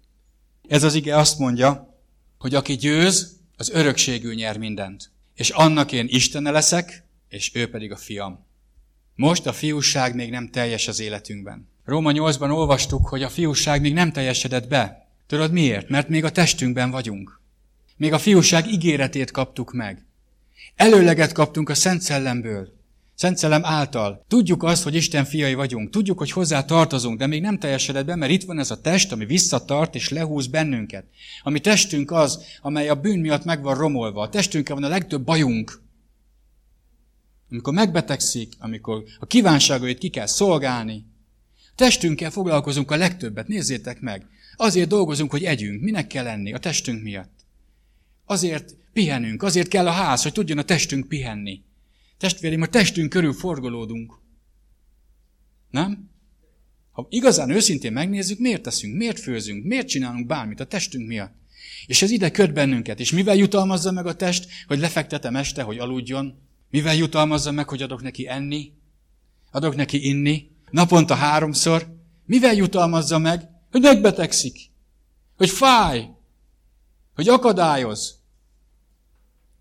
[0.69, 1.99] Ez az ige azt mondja,
[2.39, 5.11] hogy aki győz, az örökségű nyer mindent.
[5.35, 8.47] És annak én Istene leszek, és ő pedig a fiam.
[9.15, 11.69] Most a fiúság még nem teljes az életünkben.
[11.85, 15.09] Róma 8-ban olvastuk, hogy a fiúság még nem teljesedett be.
[15.27, 15.89] Tudod miért?
[15.89, 17.41] Mert még a testünkben vagyunk.
[17.97, 20.07] Még a fiúság ígéretét kaptuk meg.
[20.77, 22.79] Előleget kaptunk a Szent Szellemből.
[23.15, 24.25] Szent Szellem által.
[24.29, 25.91] Tudjuk azt, hogy Isten fiai vagyunk.
[25.91, 29.13] Tudjuk, hogy hozzá tartozunk, de még nem teljesedett be, mert itt van ez a test,
[29.13, 31.05] ami visszatart és lehúz bennünket.
[31.43, 34.23] A mi testünk az, amely a bűn miatt meg van romolva.
[34.23, 35.83] A testünkkel van a legtöbb bajunk.
[37.51, 41.05] Amikor megbetegszik, amikor a kívánságait ki kell szolgálni,
[41.81, 44.27] Testünkkel foglalkozunk a legtöbbet, nézzétek meg.
[44.57, 45.83] Azért dolgozunk, hogy együnk.
[45.83, 46.53] Minek kell lenni?
[46.53, 47.47] A testünk miatt.
[48.25, 51.63] Azért pihenünk, azért kell a ház, hogy tudjon a testünk pihenni.
[52.19, 54.19] Testvérim, a testünk körül forgolódunk.
[55.71, 56.11] Nem?
[56.93, 61.35] Ha igazán őszintén megnézzük, miért teszünk, miért főzünk, miért csinálunk bármit a testünk miatt.
[61.87, 63.01] És ez ide köt bennünket.
[63.01, 66.49] És mivel jutalmazza meg a test, hogy lefektetem este, hogy aludjon?
[66.71, 68.73] Mivel jutalmazza meg, hogy adok neki enni?
[69.51, 70.51] Adok neki inni?
[70.71, 73.49] naponta háromszor, mivel jutalmazza meg?
[73.71, 74.71] Hogy megbetegszik,
[75.37, 76.11] hogy fáj,
[77.15, 78.19] hogy akadályoz.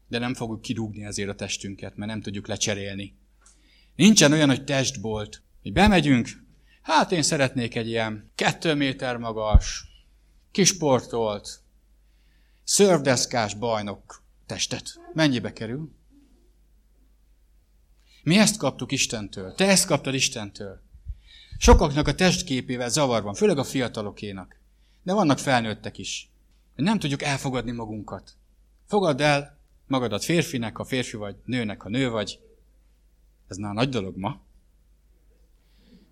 [0.08, 3.18] De nem fogjuk kirúgni ezért a testünket, mert nem tudjuk lecserélni.
[3.96, 6.30] Nincsen olyan, hogy testbolt, hogy bemegyünk,
[6.82, 9.88] hát én szeretnék egy ilyen kettő méter magas,
[10.52, 11.62] kisportolt,
[12.64, 15.00] szörvdeszkás bajnok testet.
[15.14, 15.92] Mennyibe kerül?
[18.30, 19.54] Mi ezt kaptuk Istentől.
[19.54, 20.82] Te ezt kaptad Istentől.
[21.58, 24.60] Sokaknak a testképével zavar van, főleg a fiatalokénak.
[25.04, 26.30] De vannak felnőttek is.
[26.76, 28.34] Nem tudjuk elfogadni magunkat.
[28.88, 29.58] Fogadd el
[29.88, 32.40] magadat férfinek, ha férfi vagy, nőnek, ha nő vagy.
[33.48, 34.42] Ez már nagy dolog ma.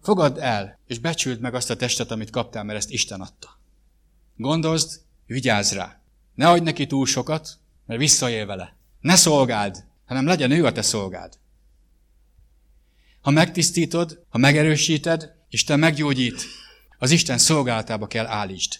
[0.01, 3.59] Fogadd el, és becsüld meg azt a testet, amit kaptál, mert ezt Isten adta.
[4.35, 5.99] Gondozd, vigyázz rá.
[6.35, 8.75] Ne adj neki túl sokat, mert visszaél vele.
[8.99, 11.37] Ne szolgáld, hanem legyen ő a te szolgád.
[13.27, 16.45] Ha megtisztítod, ha megerősíted, Isten meggyógyít,
[16.97, 18.79] az Isten szolgálatába kell állítsd.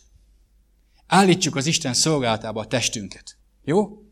[1.07, 3.37] Állítsuk az Isten szolgálatába a testünket.
[3.63, 4.03] Jó?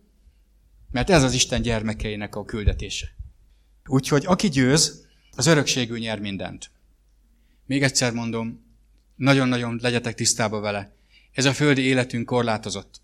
[0.92, 3.08] Mert ez az Isten gyermekeinek a küldetése.
[3.86, 5.06] Úgyhogy aki győz,
[5.36, 6.72] az örökségű nyer mindent.
[7.66, 8.66] Még egyszer mondom,
[9.16, 10.96] nagyon-nagyon legyetek tisztába vele.
[11.32, 13.02] Ez a földi életünk korlátozott.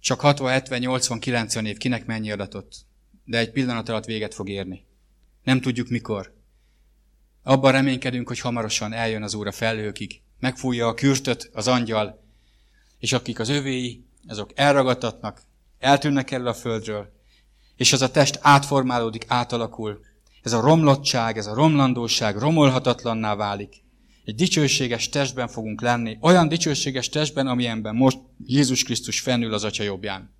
[0.00, 2.76] Csak 60, 70, 80, 90 év, kinek mennyi adatot.
[3.24, 4.88] De egy pillanat alatt véget fog érni.
[5.42, 6.38] Nem tudjuk mikor.
[7.42, 10.20] Abban reménykedünk, hogy hamarosan eljön az Úr a felhőkig.
[10.38, 12.24] Megfújja a kürtöt az angyal,
[12.98, 15.42] és akik az övéi, azok elragadtatnak,
[15.78, 17.12] eltűnnek erről a földről,
[17.76, 20.00] és az a test átformálódik, átalakul.
[20.42, 23.82] Ez a romlottság, ez a romlandóság romolhatatlanná válik.
[24.24, 29.82] Egy dicsőséges testben fogunk lenni, olyan dicsőséges testben, amilyenben most Jézus Krisztus fennül az Atya
[29.82, 30.34] jobbján.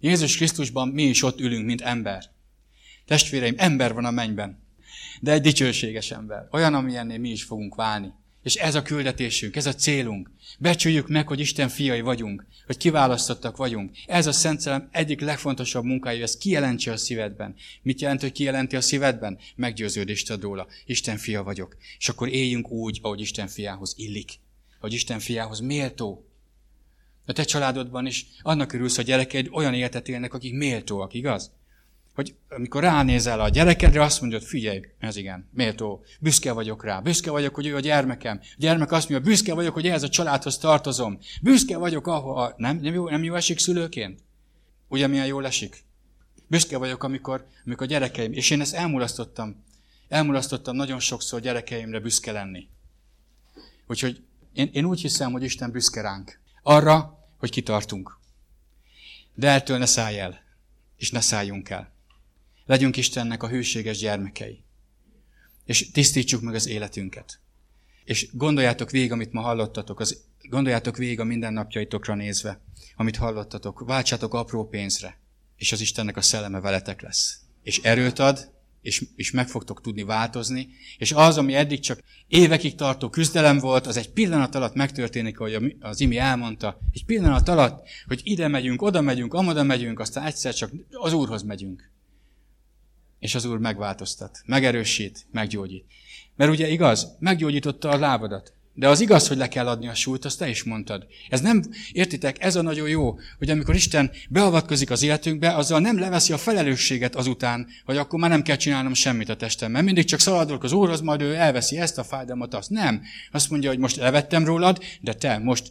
[0.00, 2.24] Jézus Krisztusban mi is ott ülünk, mint ember.
[3.08, 4.62] Testvéreim, ember van a mennyben,
[5.20, 6.48] de egy dicsőséges ember.
[6.50, 8.12] Olyan, amilyennél mi is fogunk válni.
[8.42, 10.30] És ez a küldetésünk, ez a célunk.
[10.58, 13.96] Becsüljük meg, hogy Isten fiai vagyunk, hogy kiválasztottak vagyunk.
[14.06, 17.54] Ez a Szent Szellem egyik legfontosabb munkája, hogy ezt kijelentse a szívedben.
[17.82, 19.38] Mit jelent, hogy kijelenti a szívedben?
[19.56, 20.66] Meggyőződést ad róla.
[20.86, 21.76] Isten fia vagyok.
[21.98, 24.30] És akkor éljünk úgy, ahogy Isten fiához illik.
[24.78, 26.28] Ahogy Isten fiához méltó.
[27.26, 31.56] A te családodban is annak örülsz, hogy gyerekeid olyan életet élnek, akik méltóak, igaz?
[32.18, 37.30] Hogy amikor ránézel a gyerekedre, azt mondod, figyelj, ez igen, méltó, büszke vagyok rá, büszke
[37.30, 38.38] vagyok, hogy ő a gyermekem.
[38.42, 41.18] A gyermek azt mondja, büszke vagyok, hogy ehhez a családhoz tartozom.
[41.42, 44.20] Büszke vagyok, ahol, nem, nem, jó, nem jó esik szülőként?
[44.88, 45.84] Ugye milyen jól esik?
[46.46, 49.64] Büszke vagyok, amikor, amikor a gyerekeim, és én ezt elmulasztottam,
[50.08, 52.68] elmulasztottam nagyon sokszor gyerekeimre büszke lenni.
[53.86, 54.22] Úgyhogy
[54.52, 56.40] én, én úgy hiszem, hogy Isten büszke ránk.
[56.62, 58.18] Arra, hogy kitartunk.
[59.34, 60.40] De eltől ne szállj el,
[60.96, 61.96] és ne szálljunk el.
[62.68, 64.64] Legyünk Istennek a hűséges gyermekei.
[65.64, 67.40] És tisztítsuk meg az életünket.
[68.04, 72.60] És gondoljátok végig, amit ma hallottatok, az, gondoljátok végig a mindennapjaitokra nézve,
[72.96, 75.18] amit hallottatok, váltsátok apró pénzre,
[75.56, 77.40] és az Istennek a szelleme veletek lesz.
[77.62, 78.50] És erőt ad,
[78.80, 80.68] és, és meg fogtok tudni változni,
[80.98, 85.76] és az, ami eddig csak évekig tartó küzdelem volt, az egy pillanat alatt megtörténik, ahogy
[85.80, 90.54] az Imi elmondta, egy pillanat alatt, hogy ide megyünk, oda megyünk, amoda megyünk, aztán egyszer
[90.54, 91.96] csak az Úrhoz megyünk.
[93.18, 95.84] És az Úr megváltoztat, megerősít, meggyógyít.
[96.36, 98.52] Mert ugye igaz, meggyógyította a lábadat.
[98.78, 101.06] De az igaz, hogy le kell adni a súlyt, azt te is mondtad.
[101.28, 101.62] Ez nem,
[101.92, 106.38] értitek, ez a nagyon jó, hogy amikor Isten beavatkozik az életünkbe, azzal nem leveszi a
[106.38, 109.70] felelősséget azután, hogy akkor már nem kell csinálnom semmit a testem.
[109.70, 112.70] Mert mindig csak szaladok az Úrhoz, majd ő elveszi ezt a fájdalmat, azt.
[112.70, 113.02] Nem.
[113.32, 115.70] Azt mondja, hogy most levettem rólad, de te most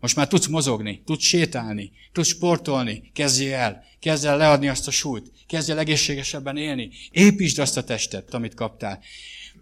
[0.00, 4.90] most már tudsz mozogni, tudsz sétálni, tudsz sportolni, kezdj el, kezdj el leadni azt a
[4.90, 9.00] súlyt, kezdj el egészségesebben élni, építsd azt a testet, amit kaptál.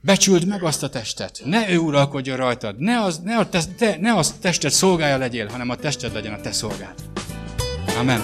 [0.01, 4.15] Becsüld meg azt a testet, ne ő uralkodjon rajtad, ne az, ne a, te, ne
[4.15, 6.95] az testet szolgálja legyél, hanem a tested legyen a te szolgád.
[7.99, 8.23] Amen.